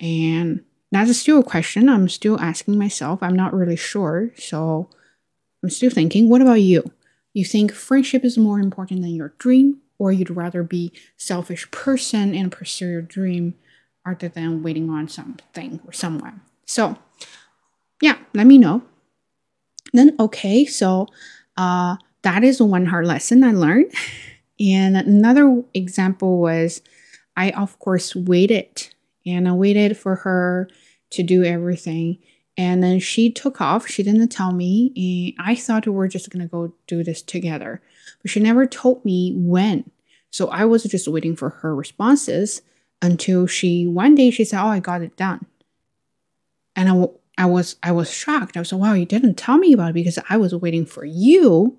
And 0.00 0.64
that's 0.90 1.16
still 1.16 1.40
a 1.40 1.44
question. 1.44 1.88
I'm 1.88 2.08
still 2.08 2.40
asking 2.40 2.78
myself. 2.78 3.22
I'm 3.22 3.36
not 3.36 3.54
really 3.54 3.76
sure. 3.76 4.32
So 4.36 4.88
i'm 5.62 5.70
still 5.70 5.90
thinking 5.90 6.28
what 6.28 6.42
about 6.42 6.60
you? 6.60 6.90
You 7.32 7.44
think 7.44 7.72
friendship 7.72 8.24
is 8.24 8.36
more 8.36 8.58
important 8.58 9.02
than 9.02 9.14
your 9.14 9.34
dream 9.38 9.78
or 9.98 10.12
you'd 10.12 10.30
rather 10.30 10.62
be 10.62 10.92
selfish 11.16 11.70
person 11.70 12.34
and 12.34 12.50
pursue 12.50 12.88
your 12.88 13.02
dream 13.02 13.54
rather 14.04 14.28
than 14.28 14.62
waiting 14.62 14.90
on 14.90 15.08
something 15.08 15.80
or 15.86 15.92
someone. 15.92 16.40
So, 16.66 16.98
yeah, 18.00 18.18
let 18.34 18.46
me 18.46 18.58
know. 18.58 18.82
Then, 19.92 20.16
okay, 20.18 20.64
so 20.64 21.08
uh, 21.56 21.96
that 22.22 22.44
is 22.44 22.62
one 22.62 22.86
hard 22.86 23.06
lesson 23.06 23.44
I 23.44 23.52
learned. 23.52 23.92
And 24.60 24.96
another 24.96 25.62
example 25.74 26.38
was 26.38 26.82
I, 27.36 27.50
of 27.50 27.78
course, 27.80 28.14
waited 28.14 28.88
and 29.26 29.48
I 29.48 29.52
waited 29.52 29.96
for 29.96 30.16
her 30.16 30.68
to 31.10 31.22
do 31.22 31.42
everything. 31.44 32.18
And 32.56 32.82
then 32.82 33.00
she 33.00 33.30
took 33.30 33.60
off. 33.60 33.88
She 33.88 34.02
didn't 34.02 34.28
tell 34.28 34.52
me. 34.52 34.92
And 35.36 35.46
I 35.46 35.54
thought 35.54 35.86
we 35.86 35.92
were 35.92 36.08
just 36.08 36.30
going 36.30 36.42
to 36.42 36.50
go 36.50 36.74
do 36.86 37.02
this 37.02 37.22
together. 37.22 37.80
But 38.20 38.30
she 38.30 38.40
never 38.40 38.66
told 38.66 39.04
me 39.04 39.32
when. 39.36 39.90
So 40.30 40.48
I 40.48 40.64
was 40.64 40.84
just 40.84 41.08
waiting 41.08 41.34
for 41.34 41.50
her 41.50 41.74
responses 41.74 42.62
until 43.00 43.46
she, 43.46 43.86
one 43.86 44.14
day, 44.14 44.30
she 44.30 44.44
said, 44.44 44.62
Oh, 44.62 44.68
I 44.68 44.80
got 44.80 45.02
it 45.02 45.16
done. 45.16 45.46
And 46.76 46.88
I, 46.88 47.06
I 47.42 47.46
was 47.46 47.74
I 47.82 47.90
was 47.90 48.08
shocked. 48.08 48.56
I 48.56 48.60
was 48.60 48.72
like, 48.72 48.80
wow, 48.80 48.92
you 48.92 49.04
didn't 49.04 49.34
tell 49.34 49.58
me 49.58 49.72
about 49.72 49.90
it 49.90 49.94
because 49.94 50.16
I 50.28 50.36
was 50.36 50.54
waiting 50.54 50.86
for 50.86 51.04
you. 51.04 51.76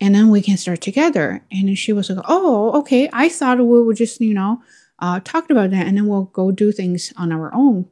And 0.00 0.12
then 0.12 0.28
we 0.28 0.42
can 0.42 0.56
start 0.56 0.80
together. 0.80 1.44
And 1.52 1.78
she 1.78 1.92
was 1.92 2.10
like, 2.10 2.24
oh, 2.28 2.72
okay. 2.80 3.08
I 3.12 3.28
thought 3.28 3.58
we 3.58 3.82
would 3.82 3.96
just, 3.96 4.20
you 4.20 4.34
know, 4.34 4.60
uh, 4.98 5.20
talk 5.22 5.50
about 5.50 5.70
that 5.70 5.86
and 5.86 5.96
then 5.96 6.08
we'll 6.08 6.24
go 6.24 6.50
do 6.50 6.72
things 6.72 7.12
on 7.16 7.30
our 7.30 7.54
own. 7.54 7.88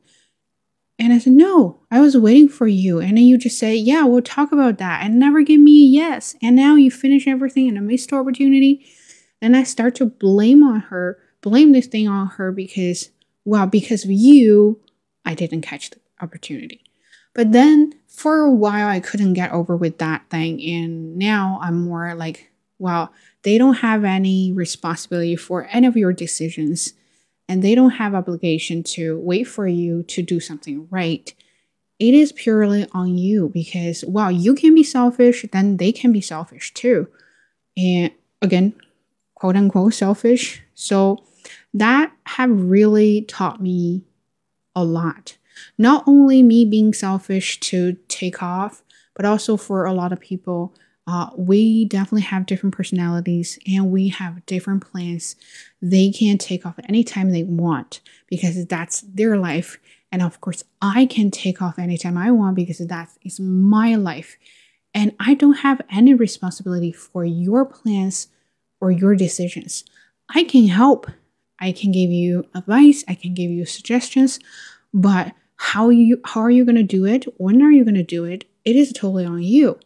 And 0.99 1.13
I 1.13 1.19
said, 1.19 1.35
no, 1.35 1.79
I 1.93 2.01
was 2.01 2.17
waiting 2.17 2.49
for 2.49 2.67
you. 2.67 2.99
And 2.99 3.17
then 3.17 3.25
you 3.25 3.39
just 3.39 3.59
say, 3.59 3.77
yeah, 3.77 4.03
we'll 4.03 4.23
talk 4.23 4.51
about 4.51 4.79
that 4.79 5.05
and 5.05 5.17
never 5.17 5.43
give 5.43 5.61
me 5.61 5.85
a 5.85 5.87
yes. 5.87 6.35
And 6.43 6.57
now 6.57 6.75
you 6.75 6.91
finish 6.91 7.29
everything 7.29 7.69
and 7.69 7.79
I 7.79 7.83
missed 7.83 8.11
the 8.11 8.17
opportunity. 8.17 8.85
Then 9.41 9.55
I 9.55 9.63
start 9.63 9.95
to 9.97 10.07
blame 10.07 10.65
on 10.65 10.81
her, 10.81 11.19
blame 11.41 11.71
this 11.71 11.87
thing 11.87 12.09
on 12.09 12.27
her 12.31 12.51
because, 12.51 13.11
well, 13.45 13.69
because 13.69 14.05
of 14.05 14.11
you, 14.11 14.81
I 15.25 15.35
didn't 15.35 15.63
catch 15.63 15.91
the 15.91 16.01
opportunity. 16.25 16.83
But 17.35 17.53
then 17.53 17.95
for 18.09 18.39
a 18.39 18.51
while, 18.51 18.89
I 18.89 19.01
couldn't 19.01 19.35
get 19.35 19.53
over 19.53 19.77
with 19.77 19.99
that 19.99 20.29
thing. 20.31 20.63
And 20.63 21.17
now 21.17 21.59
I'm 21.63 21.85
more 21.85 22.15
like, 22.15 22.51
well, 22.79 23.13
they 23.43 23.59
don't 23.59 23.75
have 23.75 24.05
any 24.05 24.53
responsibility 24.53 25.37
for 25.37 25.67
any 25.71 25.87
of 25.87 25.97
your 25.97 26.13
decisions. 26.13 26.95
And 27.49 27.63
they 27.63 27.75
don't 27.75 27.91
have 27.91 28.15
obligation 28.15 28.83
to 28.85 29.19
wait 29.19 29.45
for 29.45 29.67
you 29.67 30.03
to 30.05 30.23
do 30.23 30.41
something 30.41 30.89
right. 30.91 31.33
It 31.99 32.15
is 32.15 32.33
purely 32.33 32.87
on 32.93 33.19
you 33.19 33.51
because 33.53 34.03
while 34.03 34.31
you 34.31 34.55
can 34.55 34.75
be 34.75 34.83
selfish 34.83 35.45
then 35.53 35.77
they 35.77 35.93
can 35.93 36.13
be 36.13 36.21
selfish 36.21 36.73
too. 36.75 37.09
And 37.77 38.11
again 38.43 38.75
quote 39.35 39.57
unquote 39.57 39.95
selfish. 39.95 40.63
So 40.75 41.23
that 41.75 42.13
have 42.27 42.51
really 42.51 43.23
taught 43.23 43.61
me 43.61 44.05
a 44.75 44.85
lot 44.85 45.37
not 45.79 46.05
only 46.07 46.43
me 46.43 46.65
being 46.65 46.93
selfish 46.93 47.61
to 47.61 47.95
take 48.09 48.43
off, 48.43 48.83
but 49.15 49.25
also 49.25 49.57
for 49.57 49.85
a 49.85 49.93
lot 49.93 50.13
of 50.13 50.21
people, 50.21 50.75
uh, 51.07 51.31
we 51.37 51.85
definitely 51.85 52.23
have 52.23 52.47
different 52.47 52.75
personalities 52.75 53.59
and 53.67 53.91
we 53.91 54.09
have 54.09 54.45
different 54.47 54.85
plans. 54.91 55.37
They 55.83 56.11
can 56.11 56.39
take 56.39 56.65
off 56.65 56.79
anytime 56.89 57.31
they 57.31 57.45
want 57.45 58.01
because 58.29 58.65
that's 58.67 59.03
their 59.03 59.37
life. 59.37 59.79
And 60.11 60.23
of 60.23 60.41
course, 60.41 60.65
I 60.81 61.07
can 61.07 61.31
take 61.31 61.61
off 61.61 61.79
anytime 61.79 62.17
I 62.17 62.31
want 62.31 62.57
because 62.57 62.79
that 62.79 63.11
is 63.23 63.39
my 63.39 63.97
life. 63.97 64.37
And 64.95 65.13
I 65.19 65.35
don't 65.35 65.59
have 65.59 65.81
any 65.91 66.15
responsibility 66.15 66.93
for 66.93 67.25
your 67.25 67.67
plans 67.67 68.29
or 68.81 68.91
your 68.91 69.15
decisions. 69.15 69.85
I 70.35 70.45
can 70.45 70.69
help. 70.69 71.11
I 71.61 71.73
can 71.73 71.93
give 71.93 72.11
you 72.11 72.47
advice. 72.55 73.05
I 73.09 73.15
can 73.15 73.35
give 73.35 73.51
you 73.51 73.67
suggestions. 73.67 74.39
But 74.93 75.35
how 75.65 75.89
you 75.89 76.21
how 76.27 76.43
are 76.43 76.51
you 76.51 76.65
going 76.65 76.77
to 76.77 76.83
do 76.83 77.07
it? 77.07 77.25
When 77.39 77.63
are 77.63 77.73
you 77.73 77.85
going 77.85 77.95
to 77.95 78.03
do 78.03 78.25
it? 78.27 78.45
It 78.67 78.77
is 78.77 78.93
totally 78.93 79.25
on 79.25 79.43
you. 79.43 79.81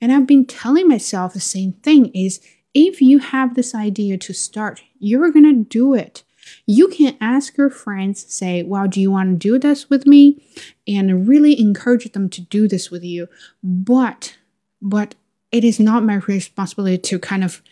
And 0.00 0.10
i've 0.10 0.26
been 0.26 0.46
telling 0.46 0.88
myself 0.88 1.34
the 1.34 1.40
same 1.40 1.72
thing 1.72 2.06
is 2.14 2.40
if 2.72 3.02
you 3.02 3.18
have 3.18 3.54
this 3.54 3.74
idea 3.74 4.16
to 4.16 4.32
start 4.32 4.82
you're 4.98 5.30
going 5.30 5.44
to 5.44 5.64
do 5.68 5.94
it. 5.94 6.24
You 6.64 6.88
can 6.88 7.16
ask 7.20 7.58
your 7.58 7.68
friends 7.68 8.24
say 8.32 8.62
well 8.62 8.88
do 8.88 9.00
you 9.02 9.10
want 9.10 9.28
to 9.30 9.48
do 9.48 9.58
this 9.58 9.90
with 9.90 10.06
me? 10.06 10.42
and 10.86 11.28
really 11.28 11.60
encourage 11.60 12.10
them 12.12 12.30
to 12.30 12.40
do 12.40 12.66
this 12.66 12.90
with 12.90 13.04
you. 13.04 13.28
But 13.62 14.38
but 14.80 15.14
it 15.52 15.62
is 15.62 15.78
not 15.78 16.04
my 16.04 16.16
responsibility 16.26 16.96
to 16.96 17.18
kind 17.18 17.44
of 17.44 17.62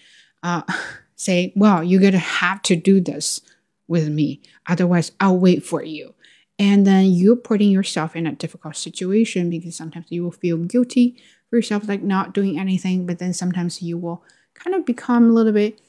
uh, 0.42 0.62
say 1.16 1.54
well 1.56 1.82
you're 1.82 2.06
going 2.08 2.12
to 2.12 2.30
have 2.42 2.60
to 2.62 2.76
do 2.76 3.00
this 3.00 3.40
with 3.88 4.08
me. 4.10 4.42
Otherwise 4.66 5.12
i'll 5.20 5.38
wait 5.38 5.64
for 5.64 5.82
you 5.82 6.15
and 6.58 6.86
then 6.86 7.06
you're 7.06 7.36
putting 7.36 7.70
yourself 7.70 8.16
in 8.16 8.26
a 8.26 8.32
difficult 8.32 8.76
situation 8.76 9.50
because 9.50 9.76
sometimes 9.76 10.06
you 10.08 10.22
will 10.22 10.30
feel 10.30 10.56
guilty 10.56 11.16
for 11.50 11.56
yourself, 11.56 11.88
like 11.88 12.02
not 12.02 12.32
doing 12.32 12.58
anything, 12.58 13.06
but 13.06 13.18
then 13.18 13.32
sometimes 13.32 13.82
you 13.82 13.98
will 13.98 14.22
kind 14.54 14.75
of 14.75 14.86
become 14.86 15.25
a 15.28 15.32
little 15.32 15.52
bit, 15.52 15.80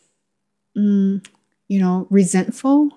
um, 0.75 1.21
you 1.67 1.79
know, 1.79 2.07
resentful 2.09 2.89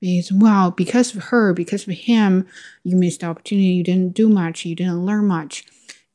because, 0.00 0.32
wow, 0.32 0.70
because 0.70 1.14
of 1.14 1.24
her, 1.24 1.52
because 1.52 1.88
of 1.88 1.94
him, 1.94 2.46
you 2.84 2.96
missed 2.96 3.20
the 3.20 3.26
opportunity, 3.26 3.68
you 3.68 3.84
didn't 3.84 4.14
do 4.14 4.28
much, 4.28 4.64
you 4.64 4.76
didn't 4.76 5.04
learn 5.04 5.26
much. 5.26 5.64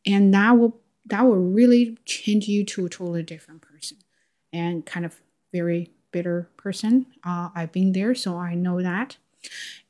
And 0.05 0.33
that 0.33 0.51
will 0.57 0.79
that 1.05 1.23
will 1.23 1.35
really 1.35 1.97
change 2.05 2.47
you 2.47 2.63
to 2.63 2.85
a 2.85 2.89
totally 2.89 3.23
different 3.23 3.61
person 3.61 3.97
and 4.53 4.85
kind 4.85 5.05
of 5.05 5.19
very 5.51 5.91
bitter 6.11 6.49
person. 6.55 7.07
Uh, 7.25 7.49
I've 7.53 7.73
been 7.73 7.91
there, 7.91 8.15
so 8.15 8.37
I 8.37 8.55
know 8.55 8.81
that. 8.81 9.17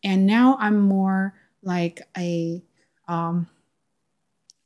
And 0.03 0.25
now 0.25 0.57
I'm 0.59 0.79
more 0.79 1.33
like 1.61 2.01
a 2.17 2.63
um 3.07 3.47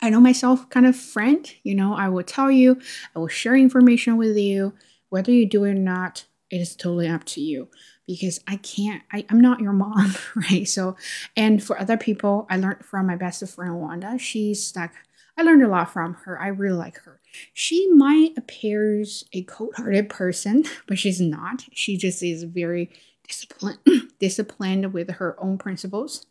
I 0.01 0.09
know 0.09 0.19
myself 0.19 0.69
kind 0.69 0.85
of 0.85 0.95
friend, 0.95 1.51
you 1.63 1.73
know, 1.73 1.95
I 1.95 2.07
will 2.09 2.23
tell 2.23 2.51
you, 2.51 2.79
I 3.15 3.19
will 3.19 3.27
share 3.27 3.55
information 3.55 4.15
with 4.15 4.37
you, 4.37 4.73
whether 5.09 5.31
you 5.31 5.47
do 5.47 5.63
it 5.63 5.71
or 5.71 5.73
not, 5.73 6.25
it 6.51 6.57
is 6.57 6.75
totally 6.75 7.07
up 7.07 7.23
to 7.25 7.41
you 7.41 7.67
because 8.05 8.39
I 8.47 8.57
can't, 8.57 9.01
I, 9.11 9.25
I'm 9.29 9.41
not 9.41 9.59
your 9.59 9.73
mom, 9.73 10.13
right? 10.35 10.67
So, 10.67 10.95
and 11.35 11.63
for 11.63 11.79
other 11.79 11.97
people, 11.97 12.45
I 12.49 12.57
learned 12.57 12.85
from 12.85 13.07
my 13.07 13.15
best 13.15 13.45
friend 13.49 13.79
Wanda. 13.79 14.17
She's 14.19 14.75
like, 14.75 14.91
I 15.35 15.43
learned 15.43 15.63
a 15.63 15.67
lot 15.67 15.91
from 15.91 16.15
her. 16.25 16.39
I 16.39 16.47
really 16.47 16.77
like 16.77 16.99
her. 16.99 17.19
She 17.53 17.87
might 17.91 18.33
appears 18.37 19.25
a 19.33 19.43
cold-hearted 19.43 20.09
person, 20.09 20.63
but 20.87 20.99
she's 20.99 21.19
not. 21.19 21.65
She 21.73 21.97
just 21.97 22.23
is 22.23 22.43
very 22.43 22.89
disciplined, 23.27 23.79
disciplined 24.19 24.93
with 24.93 25.11
her 25.11 25.35
own 25.41 25.57
principles. 25.57 26.25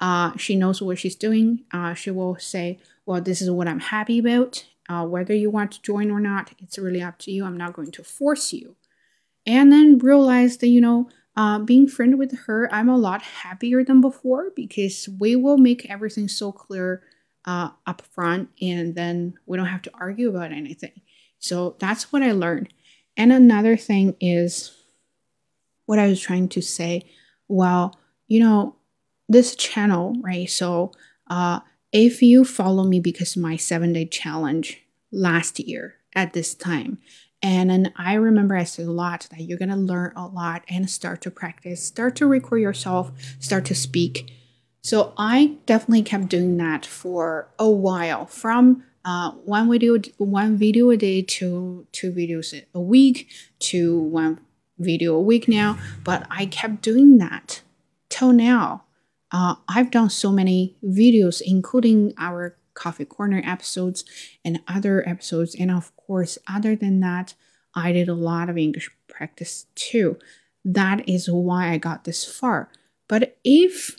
Uh, 0.00 0.36
she 0.36 0.56
knows 0.56 0.82
what 0.82 0.98
she's 0.98 1.16
doing. 1.16 1.64
Uh, 1.72 1.94
she 1.94 2.10
will 2.10 2.36
say, 2.38 2.78
Well, 3.04 3.20
this 3.20 3.40
is 3.40 3.50
what 3.50 3.68
I'm 3.68 3.80
happy 3.80 4.18
about. 4.18 4.66
Uh, 4.88 5.04
whether 5.04 5.34
you 5.34 5.50
want 5.50 5.72
to 5.72 5.82
join 5.82 6.10
or 6.10 6.20
not, 6.20 6.52
it's 6.58 6.78
really 6.78 7.02
up 7.02 7.18
to 7.18 7.32
you. 7.32 7.44
I'm 7.44 7.56
not 7.56 7.72
going 7.72 7.90
to 7.92 8.04
force 8.04 8.52
you. 8.52 8.76
And 9.44 9.72
then 9.72 9.98
realize 9.98 10.58
that, 10.58 10.68
you 10.68 10.80
know, 10.80 11.08
uh, 11.36 11.58
being 11.58 11.86
friend 11.86 12.18
with 12.18 12.36
her, 12.46 12.72
I'm 12.72 12.88
a 12.88 12.96
lot 12.96 13.22
happier 13.22 13.84
than 13.84 14.00
before 14.00 14.50
because 14.54 15.08
we 15.20 15.36
will 15.36 15.58
make 15.58 15.88
everything 15.90 16.28
so 16.28 16.50
clear 16.50 17.02
uh, 17.44 17.70
up 17.86 18.02
front 18.02 18.48
and 18.60 18.94
then 18.94 19.34
we 19.46 19.56
don't 19.56 19.66
have 19.66 19.82
to 19.82 19.90
argue 19.94 20.28
about 20.28 20.52
anything. 20.52 21.00
So 21.38 21.76
that's 21.78 22.10
what 22.12 22.22
I 22.22 22.32
learned. 22.32 22.72
And 23.16 23.32
another 23.32 23.76
thing 23.76 24.16
is 24.20 24.72
what 25.86 25.98
I 25.98 26.06
was 26.08 26.20
trying 26.20 26.48
to 26.50 26.60
say. 26.60 27.10
Well, 27.48 27.98
you 28.28 28.40
know, 28.40 28.76
this 29.28 29.56
channel, 29.56 30.14
right? 30.20 30.48
So, 30.48 30.92
uh, 31.28 31.60
if 31.92 32.22
you 32.22 32.44
follow 32.44 32.84
me 32.84 33.00
because 33.00 33.36
my 33.36 33.56
seven 33.56 33.92
day 33.92 34.04
challenge 34.04 34.82
last 35.10 35.58
year 35.58 35.94
at 36.14 36.32
this 36.32 36.54
time, 36.54 36.98
and 37.42 37.70
then 37.70 37.92
I 37.96 38.14
remember 38.14 38.56
I 38.56 38.64
said 38.64 38.86
a 38.86 38.92
lot 38.92 39.28
that 39.30 39.42
you're 39.42 39.58
gonna 39.58 39.76
learn 39.76 40.12
a 40.16 40.26
lot 40.26 40.62
and 40.68 40.90
start 40.90 41.20
to 41.22 41.30
practice, 41.30 41.82
start 41.82 42.16
to 42.16 42.26
record 42.26 42.60
yourself, 42.60 43.12
start 43.38 43.64
to 43.66 43.74
speak. 43.74 44.32
So 44.82 45.14
I 45.16 45.56
definitely 45.66 46.02
kept 46.02 46.28
doing 46.28 46.56
that 46.58 46.86
for 46.86 47.48
a 47.58 47.70
while, 47.70 48.26
from 48.26 48.84
uh, 49.04 49.30
one 49.44 49.70
video 49.70 49.98
one 50.18 50.56
video 50.56 50.90
a 50.90 50.96
day 50.96 51.22
to 51.22 51.86
two 51.92 52.12
videos 52.12 52.60
a 52.74 52.80
week 52.80 53.28
to 53.60 53.98
one 53.98 54.40
video 54.78 55.14
a 55.14 55.20
week 55.20 55.48
now, 55.48 55.78
but 56.04 56.26
I 56.30 56.46
kept 56.46 56.82
doing 56.82 57.18
that 57.18 57.62
till 58.08 58.32
now. 58.32 58.84
Uh, 59.32 59.56
I've 59.68 59.90
done 59.90 60.10
so 60.10 60.30
many 60.30 60.76
videos, 60.84 61.42
including 61.44 62.14
our 62.18 62.56
Coffee 62.74 63.04
Corner 63.04 63.42
episodes 63.44 64.04
and 64.44 64.60
other 64.68 65.06
episodes. 65.08 65.56
And 65.58 65.70
of 65.70 65.94
course, 65.96 66.38
other 66.48 66.76
than 66.76 67.00
that, 67.00 67.34
I 67.74 67.92
did 67.92 68.08
a 68.08 68.14
lot 68.14 68.48
of 68.48 68.56
English 68.56 68.90
practice 69.08 69.66
too. 69.74 70.18
That 70.64 71.08
is 71.08 71.28
why 71.28 71.70
I 71.70 71.78
got 71.78 72.04
this 72.04 72.24
far. 72.24 72.70
But 73.08 73.36
if, 73.44 73.96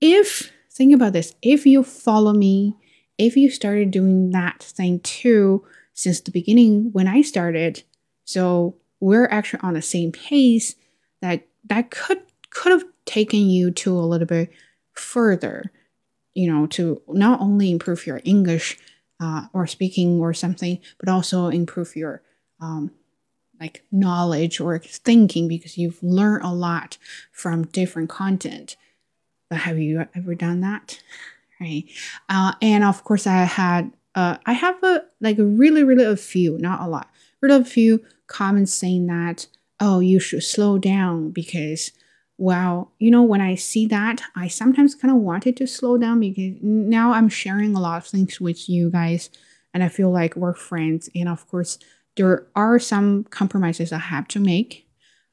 if, 0.00 0.52
think 0.70 0.94
about 0.94 1.12
this, 1.12 1.34
if 1.42 1.66
you 1.66 1.82
follow 1.82 2.32
me, 2.32 2.76
if 3.18 3.36
you 3.36 3.50
started 3.50 3.90
doing 3.90 4.30
that 4.30 4.62
thing 4.62 5.00
too 5.00 5.64
since 5.94 6.20
the 6.20 6.30
beginning 6.30 6.90
when 6.92 7.06
I 7.08 7.22
started, 7.22 7.82
so 8.24 8.76
we're 9.00 9.26
actually 9.26 9.60
on 9.62 9.74
the 9.74 9.82
same 9.82 10.12
pace 10.12 10.74
that 11.20 11.46
that 11.68 11.90
could 11.90 12.22
could 12.50 12.72
have 12.72 12.84
taken 13.04 13.48
you 13.48 13.70
to 13.70 13.98
a 13.98 14.00
little 14.00 14.26
bit 14.26 14.50
further, 14.92 15.70
you 16.34 16.50
know, 16.50 16.66
to 16.66 17.02
not 17.08 17.40
only 17.40 17.70
improve 17.70 18.06
your 18.06 18.20
English 18.24 18.78
uh, 19.20 19.46
or 19.52 19.66
speaking 19.66 20.20
or 20.20 20.32
something, 20.34 20.78
but 20.98 21.08
also 21.08 21.48
improve 21.48 21.96
your 21.96 22.22
um, 22.60 22.90
like 23.60 23.84
knowledge 23.90 24.60
or 24.60 24.78
thinking 24.78 25.48
because 25.48 25.78
you've 25.78 26.02
learned 26.02 26.44
a 26.44 26.52
lot 26.52 26.98
from 27.32 27.66
different 27.66 28.08
content. 28.10 28.76
But 29.48 29.60
have 29.60 29.78
you 29.78 30.06
ever 30.14 30.34
done 30.34 30.60
that? 30.60 31.02
Right. 31.58 31.84
Uh, 32.28 32.52
and 32.60 32.84
of 32.84 33.02
course, 33.02 33.26
I 33.26 33.44
had 33.44 33.90
uh, 34.14 34.36
I 34.44 34.52
have 34.52 34.76
a 34.82 35.04
like 35.22 35.38
really 35.38 35.84
really 35.84 36.04
a 36.04 36.14
few, 36.14 36.58
not 36.58 36.82
a 36.82 36.86
lot, 36.86 37.10
really 37.40 37.62
a 37.62 37.64
few 37.64 38.04
comments 38.26 38.72
saying 38.72 39.06
that 39.06 39.46
oh 39.80 40.00
you 40.00 40.18
should 40.18 40.42
slow 40.42 40.78
down 40.78 41.30
because 41.30 41.92
well 42.38 42.92
you 42.98 43.10
know 43.10 43.22
when 43.22 43.40
I 43.40 43.54
see 43.54 43.86
that 43.86 44.22
I 44.34 44.48
sometimes 44.48 44.94
kind 44.94 45.12
of 45.12 45.20
wanted 45.20 45.56
to 45.58 45.66
slow 45.66 45.98
down 45.98 46.20
because 46.20 46.56
now 46.62 47.12
I'm 47.12 47.28
sharing 47.28 47.74
a 47.74 47.80
lot 47.80 47.98
of 47.98 48.06
things 48.06 48.40
with 48.40 48.68
you 48.68 48.90
guys 48.90 49.30
and 49.72 49.82
I 49.82 49.88
feel 49.88 50.10
like 50.10 50.36
we're 50.36 50.54
friends 50.54 51.08
and 51.14 51.28
of 51.28 51.46
course 51.48 51.78
there 52.16 52.46
are 52.56 52.78
some 52.78 53.24
compromises 53.24 53.92
I 53.92 53.98
have 53.98 54.26
to 54.28 54.40
make. 54.40 54.88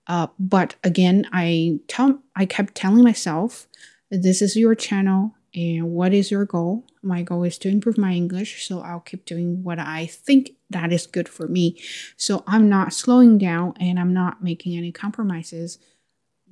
Uh, 0.08 0.28
but 0.38 0.76
again, 0.84 1.26
I 1.32 1.80
tell 1.88 2.22
I 2.36 2.46
kept 2.46 2.76
telling 2.76 3.04
myself, 3.04 3.68
this 4.12 4.42
is 4.42 4.56
your 4.56 4.76
channel 4.76 5.34
and 5.56 5.92
what 5.92 6.14
is 6.14 6.32
your 6.32 6.46
goal? 6.46 6.86
My 7.02 7.22
goal 7.22 7.44
is 7.44 7.58
to 7.60 7.70
improve 7.70 7.98
my 7.98 8.14
English, 8.14 8.68
so 8.68 8.82
I'll 8.82 9.00
keep 9.00 9.26
doing 9.26 9.64
what 9.64 9.80
I 9.80 10.08
think 10.08 10.54
that 10.70 10.92
is 10.92 11.06
good 11.06 11.30
for 11.30 11.48
me. 11.48 11.80
So 12.18 12.44
I'm 12.48 12.70
not 12.70 12.94
slowing 12.94 13.38
down 13.38 13.76
and 13.80 14.00
I'm 14.00 14.14
not 14.14 14.44
making 14.44 14.76
any 14.76 14.92
compromises 14.92 15.78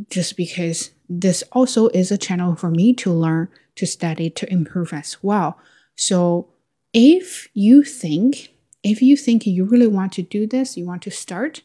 just 0.10 0.38
because 0.38 0.92
this 1.10 1.44
also 1.52 1.90
is 1.90 2.12
a 2.12 2.18
channel 2.18 2.56
for 2.56 2.70
me 2.70 2.94
to 2.96 3.12
learn, 3.12 3.50
to 3.76 3.86
study, 3.86 4.30
to 4.30 4.52
improve 4.52 4.94
as 4.94 5.18
well. 5.24 5.58
So 5.96 6.50
if 6.94 7.48
you 7.54 7.84
think 7.84 8.52
if 8.84 9.02
you 9.02 9.16
think 9.16 9.46
you 9.46 9.66
really 9.66 9.88
want 9.88 10.12
to 10.14 10.22
do 10.22 10.48
this, 10.48 10.76
you 10.76 10.86
want 10.86 11.04
to 11.04 11.12
start, 11.12 11.62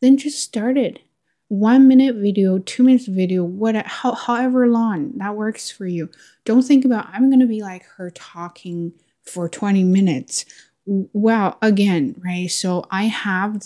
then 0.00 0.16
just 0.16 0.42
start 0.42 0.76
it. 0.76 1.00
One 1.48 1.88
minute 1.88 2.16
video, 2.16 2.58
two 2.58 2.82
minutes 2.82 3.06
video, 3.06 3.42
whatever, 3.42 3.88
however 3.88 4.68
long 4.68 5.12
that 5.16 5.34
works 5.34 5.70
for 5.70 5.86
you. 5.86 6.10
Don't 6.44 6.62
think 6.62 6.84
about, 6.84 7.08
I'm 7.10 7.30
going 7.30 7.40
to 7.40 7.46
be 7.46 7.62
like 7.62 7.84
her 7.96 8.10
talking 8.10 8.92
for 9.22 9.48
20 9.48 9.82
minutes. 9.84 10.44
Well, 10.84 11.56
again, 11.62 12.20
right? 12.22 12.50
So 12.50 12.84
I 12.90 13.04
have, 13.04 13.62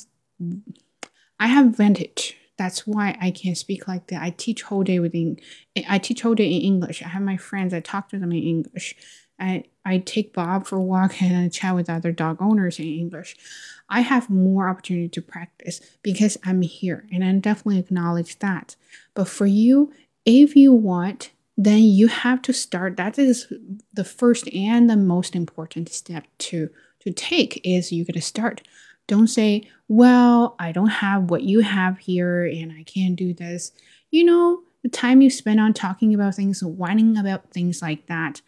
I 1.41 1.49
have 1.49 1.77
vantage. 1.77 2.37
That's 2.57 2.87
why 2.87 3.17
I 3.21 3.33
can 3.33 3.57
speak 3.57 3.89
like 3.89 4.07
that. 4.09 4.23
I 4.23 4.31
teach 4.31 4.63
whole 4.63 4.85
day 4.85 5.01
within, 5.01 5.39
I 5.89 5.99
teach 5.99 6.23
whole 6.23 6.37
day 6.37 6.53
in 6.53 6.63
English. 6.63 7.03
I 7.03 7.09
have 7.09 7.23
my 7.23 7.37
friends, 7.37 7.75
I 7.75 7.81
talk 7.81 8.09
to 8.11 8.19
them 8.19 8.31
in 8.31 8.43
English. 8.43 8.95
I, 9.41 9.65
I 9.85 9.99
take 9.99 10.33
Bob 10.33 10.67
for 10.67 10.77
a 10.77 10.83
walk 10.83 11.21
and 11.23 11.37
I 11.37 11.49
chat 11.49 11.75
with 11.75 11.91
other 11.91 12.13
dog 12.13 12.37
owners 12.41 12.79
in 12.79 12.87
English. 12.87 13.37
I 13.93 14.01
have 14.01 14.31
more 14.31 14.71
opportunity 14.71 15.11
to 15.11 15.21
practice 15.21 15.81
because 16.03 16.39
I'm 16.45 16.63
here 16.63 17.07
and 17.13 17.23
I 17.23 17.31
definitely 17.33 17.79
acknowledge 17.79 18.39
that. 18.39 18.75
But 19.15 19.29
for 19.29 19.45
you, 19.45 19.93
if 20.25 20.57
you 20.57 20.73
want, 20.73 21.31
then 21.59 21.83
you 21.83 22.09
have 22.09 22.41
to 22.43 22.55
start. 22.55 22.97
That 22.97 23.19
is 23.19 23.53
the 23.93 24.05
first 24.05 24.53
and 24.55 24.89
the 24.89 24.97
most 24.97 25.37
important 25.37 25.91
step 25.91 26.25
to, 26.39 26.71
to 27.01 27.13
take 27.13 27.61
is 27.65 27.93
you 27.93 28.07
got 28.07 28.15
to 28.15 28.23
start. 28.23 28.63
Don't 29.07 29.29
say, 29.29 29.69
well, 29.89 30.57
I 30.59 30.73
don't 30.73 30.87
have 30.87 31.31
what 31.31 31.43
you 31.43 31.61
have 31.61 31.99
here 31.99 32.47
and 32.47 32.73
I 32.73 32.85
can't 32.85 33.15
do 33.15 33.35
this. 33.35 33.73
You 34.11 34.25
know, 34.25 34.63
the 34.83 34.89
time 34.89 35.21
you 35.21 35.29
spend 35.29 35.61
on 35.61 35.75
talking 35.75 36.15
about 36.15 36.35
things, 36.35 36.65
whining 36.65 37.19
about 37.19 37.51
things 37.51 37.83
like 37.83 38.07
that, 38.07 38.41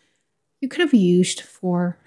you 0.63 0.69
could 0.69 0.81
have 0.81 0.95
used 0.95 1.43
for 1.43 1.99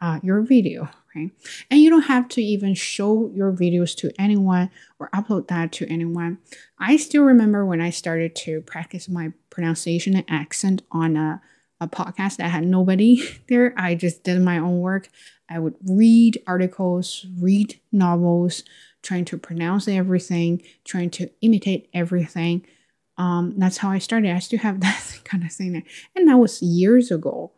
uh, 0.00 0.20
your 0.22 0.42
video, 0.42 0.90
right? 1.14 1.30
And 1.70 1.80
you 1.80 1.90
don't 1.90 2.02
have 2.02 2.28
to 2.30 2.42
even 2.42 2.74
show 2.74 3.30
your 3.34 3.52
videos 3.52 3.96
to 3.98 4.12
anyone 4.18 4.70
or 4.98 5.10
upload 5.14 5.48
that 5.48 5.72
to 5.72 5.86
anyone. 5.88 6.38
I 6.78 6.96
still 6.96 7.22
remember 7.22 7.64
when 7.64 7.80
I 7.80 7.90
started 7.90 8.34
to 8.36 8.60
practice 8.62 9.08
my 9.08 9.32
pronunciation 9.50 10.14
and 10.16 10.24
accent 10.28 10.82
on 10.90 11.16
a, 11.16 11.40
a 11.80 11.88
podcast 11.88 12.36
that 12.36 12.50
had 12.50 12.64
nobody 12.66 13.22
there. 13.48 13.74
I 13.76 13.94
just 13.94 14.24
did 14.24 14.40
my 14.40 14.58
own 14.58 14.80
work. 14.80 15.08
I 15.48 15.58
would 15.58 15.76
read 15.86 16.42
articles, 16.46 17.26
read 17.38 17.80
novels, 17.92 18.64
trying 19.02 19.26
to 19.26 19.38
pronounce 19.38 19.86
everything, 19.86 20.62
trying 20.84 21.10
to 21.10 21.30
imitate 21.42 21.88
everything. 21.92 22.66
Um, 23.16 23.54
that's 23.58 23.76
how 23.76 23.90
I 23.90 23.98
started. 23.98 24.34
I 24.34 24.38
still 24.40 24.58
have 24.60 24.80
that 24.80 25.20
kind 25.24 25.44
of 25.44 25.52
thing 25.52 25.72
there. 25.72 25.84
And 26.16 26.28
that 26.28 26.38
was 26.38 26.62
years 26.62 27.10
ago. 27.10 27.52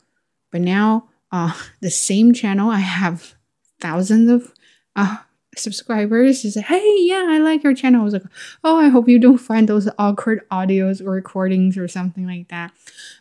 But 0.51 0.61
now, 0.61 1.09
uh, 1.33 1.55
the 1.81 1.90
same 1.90 2.35
channel, 2.35 2.71
I 2.71 2.81
have 2.81 3.36
thousands 3.81 4.31
of 4.31 4.53
uh, 4.95 5.19
subscribers. 5.57 6.41
She 6.41 6.51
said, 6.51 6.65
"Hey, 6.65 6.97
yeah, 7.01 7.27
I 7.29 7.39
like 7.39 7.62
your 7.62 7.75
channel." 7.75 8.01
I 8.01 8.05
was 8.05 8.12
like, 8.15 8.23
"Oh, 8.65 8.79
I 8.79 8.89
hope 8.89 9.09
you 9.09 9.19
don't 9.19 9.39
find 9.39 9.69
those 9.69 9.89
awkward 9.99 10.49
audios 10.51 11.01
or 11.01 11.11
recordings 11.11 11.77
or 11.77 11.89
something 11.89 12.27
like 12.27 12.49
that." 12.49 12.73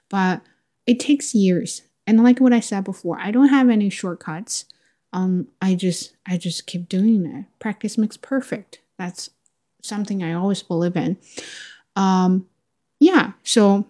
But 0.10 0.42
it 0.86 1.00
takes 1.00 1.36
years, 1.36 1.84
and 2.08 2.24
like 2.24 2.40
what 2.40 2.54
I 2.54 2.60
said 2.60 2.84
before, 2.84 3.20
I 3.20 3.32
don't 3.32 3.50
have 3.50 3.70
any 3.70 3.90
shortcuts. 3.90 4.66
Um, 5.14 5.48
I 5.62 5.76
just 5.76 6.16
I 6.26 6.38
just 6.38 6.68
keep 6.68 6.90
doing 6.90 7.26
it. 7.26 7.46
Practice 7.60 7.98
makes 7.98 8.18
perfect. 8.18 8.80
That's 8.98 9.30
something 9.82 10.24
I 10.24 10.34
always 10.34 10.64
believe 10.64 10.96
in. 10.96 11.18
Um, 11.96 12.48
yeah, 13.00 13.34
so 13.44 13.88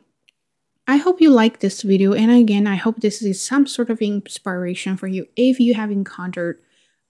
I 0.87 0.97
hope 0.97 1.19
you 1.19 1.31
like 1.31 1.59
this 1.59 1.81
video 1.81 2.13
and 2.13 2.31
again 2.31 2.67
I 2.67 2.75
hope 2.75 2.99
this 2.99 3.21
is 3.21 3.41
some 3.41 3.65
sort 3.65 3.89
of 3.89 4.01
inspiration 4.01 4.97
for 4.97 5.07
you. 5.07 5.27
If 5.35 5.59
you 5.59 5.73
have 5.73 5.91
encountered 5.91 6.59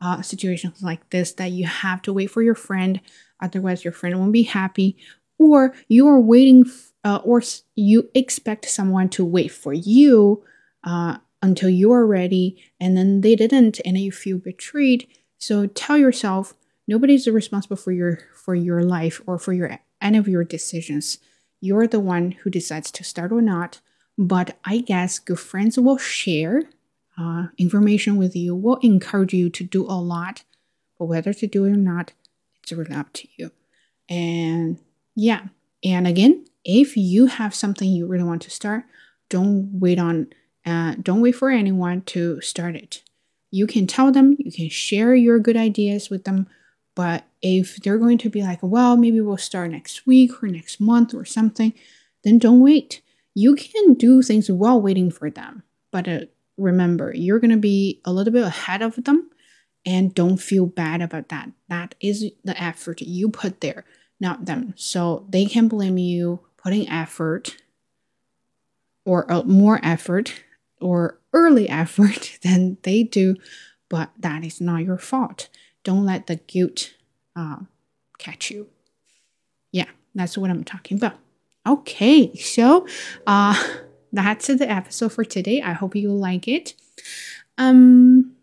uh, 0.01 0.21
situations 0.21 0.81
like 0.81 1.09
this 1.09 1.33
that 1.33 1.51
you 1.51 1.65
have 1.65 2.01
to 2.03 2.13
wait 2.13 2.27
for 2.27 2.41
your 2.41 2.55
friend 2.55 3.01
otherwise 3.41 3.83
your 3.83 3.93
friend 3.93 4.17
won't 4.19 4.31
be 4.31 4.43
happy 4.43 4.97
or 5.37 5.73
you 5.87 6.07
are 6.07 6.19
waiting 6.19 6.65
uh, 7.03 7.19
or 7.23 7.41
you 7.75 8.09
expect 8.13 8.65
someone 8.65 9.09
to 9.09 9.25
wait 9.25 9.51
for 9.51 9.73
you 9.73 10.43
uh, 10.83 11.17
until 11.41 11.69
you 11.69 11.91
are 11.91 12.05
ready 12.05 12.57
and 12.79 12.97
then 12.97 13.21
they 13.21 13.35
didn't 13.35 13.79
and 13.85 13.97
you 13.97 14.11
feel 14.11 14.37
betrayed. 14.37 15.07
So 15.37 15.67
tell 15.67 15.97
yourself 15.97 16.53
nobody's 16.87 17.27
responsible 17.27 17.75
for 17.75 17.91
your 17.91 18.19
for 18.33 18.55
your 18.55 18.83
life 18.83 19.21
or 19.27 19.37
for 19.37 19.53
your 19.53 19.79
any 20.01 20.17
of 20.17 20.27
your 20.27 20.43
decisions 20.43 21.19
you're 21.65 21.87
the 21.87 21.99
one 21.99 22.31
who 22.31 22.49
decides 22.49 22.91
to 22.91 23.03
start 23.03 23.31
or 23.31 23.41
not. 23.41 23.79
But 24.17 24.57
I 24.63 24.77
guess 24.77 25.19
good 25.19 25.39
friends 25.39 25.77
will 25.77 25.97
share 25.97 26.63
uh, 27.17 27.47
information 27.57 28.15
with 28.15 28.35
you, 28.35 28.55
will 28.55 28.77
encourage 28.77 29.33
you 29.33 29.49
to 29.49 29.63
do 29.63 29.83
a 29.83 29.99
lot. 29.99 30.43
But 30.97 31.05
whether 31.05 31.33
to 31.33 31.47
do 31.47 31.65
it 31.65 31.71
or 31.71 31.77
not, 31.77 32.13
it's 32.61 32.71
really 32.71 32.95
up 32.95 33.11
to 33.13 33.27
you. 33.35 33.51
And 34.07 34.79
yeah, 35.15 35.47
and 35.83 36.07
again, 36.07 36.45
if 36.63 36.95
you 36.95 37.27
have 37.27 37.53
something 37.53 37.89
you 37.89 38.07
really 38.07 38.23
want 38.23 38.41
to 38.43 38.49
start, 38.49 38.85
don't 39.29 39.79
wait 39.79 39.99
on, 39.99 40.27
uh, 40.65 40.95
don't 41.01 41.21
wait 41.21 41.35
for 41.35 41.49
anyone 41.49 42.01
to 42.03 42.39
start 42.41 42.75
it. 42.75 43.03
You 43.51 43.67
can 43.67 43.87
tell 43.87 44.11
them, 44.11 44.35
you 44.39 44.51
can 44.51 44.69
share 44.69 45.15
your 45.15 45.39
good 45.39 45.57
ideas 45.57 46.09
with 46.09 46.23
them, 46.23 46.47
but 46.95 47.25
if 47.41 47.75
they're 47.77 47.97
going 47.97 48.17
to 48.19 48.29
be 48.29 48.41
like, 48.41 48.59
well, 48.61 48.95
maybe 48.95 49.19
we'll 49.19 49.37
start 49.37 49.71
next 49.71 50.07
week 50.07 50.41
or 50.41 50.47
next 50.47 50.79
month 50.79 51.13
or 51.13 51.25
something, 51.25 51.73
then 52.23 52.39
don't 52.39 52.61
wait. 52.61 53.01
You 53.33 53.55
can 53.55 53.93
do 53.93 54.21
things 54.21 54.49
while 54.49 54.81
waiting 54.81 55.11
for 55.11 55.29
them. 55.29 55.63
But 55.91 56.07
uh, 56.07 56.19
remember, 56.57 57.13
you're 57.13 57.39
going 57.39 57.51
to 57.51 57.57
be 57.57 58.01
a 58.05 58.13
little 58.13 58.31
bit 58.31 58.43
ahead 58.43 58.81
of 58.81 58.95
them 59.03 59.29
and 59.85 60.15
don't 60.15 60.37
feel 60.37 60.65
bad 60.65 61.01
about 61.01 61.29
that. 61.29 61.51
That 61.67 61.95
is 61.99 62.31
the 62.43 62.59
effort 62.61 63.01
you 63.01 63.29
put 63.29 63.59
there, 63.59 63.83
not 64.19 64.45
them. 64.45 64.73
So 64.77 65.25
they 65.29 65.45
can 65.45 65.67
blame 65.67 65.97
you 65.97 66.39
putting 66.57 66.89
effort 66.89 67.57
or 69.03 69.31
uh, 69.31 69.43
more 69.43 69.81
effort 69.83 70.43
or 70.79 71.19
early 71.33 71.67
effort 71.69 72.39
than 72.41 72.77
they 72.83 73.03
do, 73.03 73.35
but 73.89 74.11
that 74.17 74.45
is 74.45 74.61
not 74.61 74.83
your 74.83 74.97
fault 74.97 75.49
don't 75.85 76.05
let 76.05 76.27
the 76.27 76.35
guilt 76.35 76.93
uh, 77.37 77.59
catch 78.17 78.51
you. 78.51 78.67
Yeah, 79.71 79.87
that's 80.13 80.37
what 80.37 80.49
I'm 80.49 80.65
talking 80.65 80.97
about. 80.97 81.17
Okay, 81.65 82.35
so 82.35 82.85
uh, 83.25 83.55
that's 84.11 84.47
the 84.47 84.69
episode 84.69 85.13
for 85.13 85.23
today. 85.23 85.61
I 85.61 85.71
hope 85.71 85.95
you 85.95 86.11
like 86.11 86.49
it. 86.49 86.73
Um, 87.57 88.35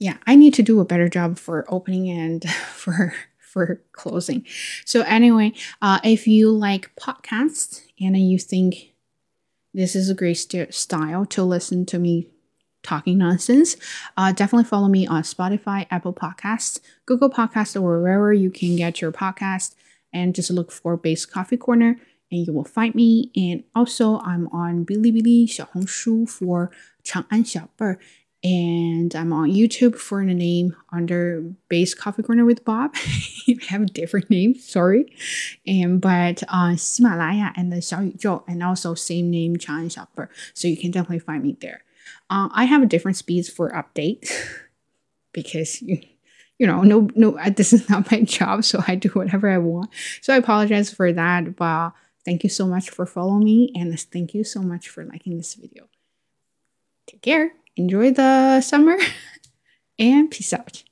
yeah, 0.00 0.16
I 0.26 0.34
need 0.34 0.54
to 0.54 0.62
do 0.62 0.80
a 0.80 0.84
better 0.84 1.08
job 1.08 1.38
for 1.38 1.64
opening 1.68 2.10
and 2.10 2.48
for 2.72 3.14
for 3.38 3.80
closing. 3.92 4.44
So 4.84 5.02
anyway, 5.02 5.52
uh, 5.80 6.00
if 6.02 6.26
you 6.26 6.50
like 6.50 6.90
podcasts 6.96 7.82
and 8.00 8.18
you 8.18 8.36
think 8.36 8.94
this 9.72 9.94
is 9.94 10.10
a 10.10 10.14
great 10.14 10.34
st- 10.34 10.74
style 10.74 11.24
to 11.26 11.44
listen 11.44 11.86
to 11.86 11.98
me 12.00 12.28
talking 12.84 13.18
nonsense. 13.18 13.76
Uh, 14.16 14.30
definitely 14.30 14.64
follow 14.64 14.88
me 14.88 15.06
on 15.06 15.22
Spotify, 15.22 15.86
Apple 15.90 16.12
Podcasts, 16.12 16.78
Google 17.06 17.30
Podcasts, 17.30 17.74
or 17.74 18.00
wherever 18.00 18.32
you 18.32 18.50
can 18.50 18.76
get 18.76 19.00
your 19.00 19.10
podcast. 19.10 19.74
And 20.12 20.34
just 20.34 20.50
look 20.50 20.70
for 20.70 20.96
Base 20.96 21.26
Coffee 21.26 21.56
Corner 21.56 21.98
and 22.30 22.46
you 22.46 22.52
will 22.52 22.64
find 22.64 22.94
me. 22.94 23.30
And 23.36 23.64
also, 23.74 24.18
I'm 24.20 24.48
on 24.48 24.84
Bilibili, 24.84 25.44
Xiaohongshu 25.44 26.28
for 26.28 26.70
Chang'an 27.04 27.44
Xiaobei. 27.44 27.98
And 28.42 29.14
I'm 29.16 29.32
on 29.32 29.50
YouTube 29.50 29.96
for 29.96 30.22
the 30.24 30.34
name 30.34 30.76
under 30.92 31.40
Base 31.70 31.94
Coffee 31.94 32.22
Corner 32.22 32.44
with 32.44 32.62
Bob. 32.62 32.94
I 33.48 33.56
have 33.68 33.82
a 33.82 33.86
different 33.86 34.28
name, 34.28 34.54
sorry. 34.54 35.16
And 35.66 35.98
but 35.98 36.42
on 36.50 36.74
uh, 36.74 36.76
Himalaya 36.76 37.52
and 37.56 37.72
the 37.72 37.76
Xiao 37.76 38.22
Yu 38.22 38.44
and 38.46 38.62
also 38.62 38.94
same 38.94 39.30
name 39.30 39.56
Chang'an 39.56 39.86
Xiaobei. 39.86 40.28
So 40.52 40.68
you 40.68 40.76
can 40.76 40.90
definitely 40.90 41.20
find 41.20 41.42
me 41.42 41.56
there. 41.60 41.84
Uh, 42.30 42.48
I 42.52 42.64
have 42.64 42.82
a 42.82 42.86
different 42.86 43.16
speeds 43.16 43.48
for 43.48 43.70
updates 43.70 44.32
because 45.32 45.80
you, 45.82 46.00
you 46.58 46.66
know, 46.66 46.82
no, 46.82 47.08
no, 47.14 47.38
this 47.56 47.72
is 47.72 47.88
not 47.90 48.10
my 48.10 48.22
job, 48.22 48.64
so 48.64 48.82
I 48.86 48.94
do 48.94 49.08
whatever 49.10 49.48
I 49.48 49.58
want. 49.58 49.90
So 50.22 50.34
I 50.34 50.36
apologize 50.36 50.92
for 50.92 51.12
that, 51.12 51.56
but 51.56 51.92
thank 52.24 52.44
you 52.44 52.50
so 52.50 52.66
much 52.66 52.90
for 52.90 53.06
following 53.06 53.44
me, 53.44 53.72
and 53.74 53.98
thank 53.98 54.34
you 54.34 54.44
so 54.44 54.60
much 54.62 54.88
for 54.88 55.04
liking 55.04 55.36
this 55.36 55.54
video. 55.54 55.88
Take 57.06 57.22
care 57.22 57.52
enjoy 57.76 58.12
the 58.12 58.60
summer 58.60 58.96
and 59.98 60.30
peace 60.30 60.52
out. 60.52 60.84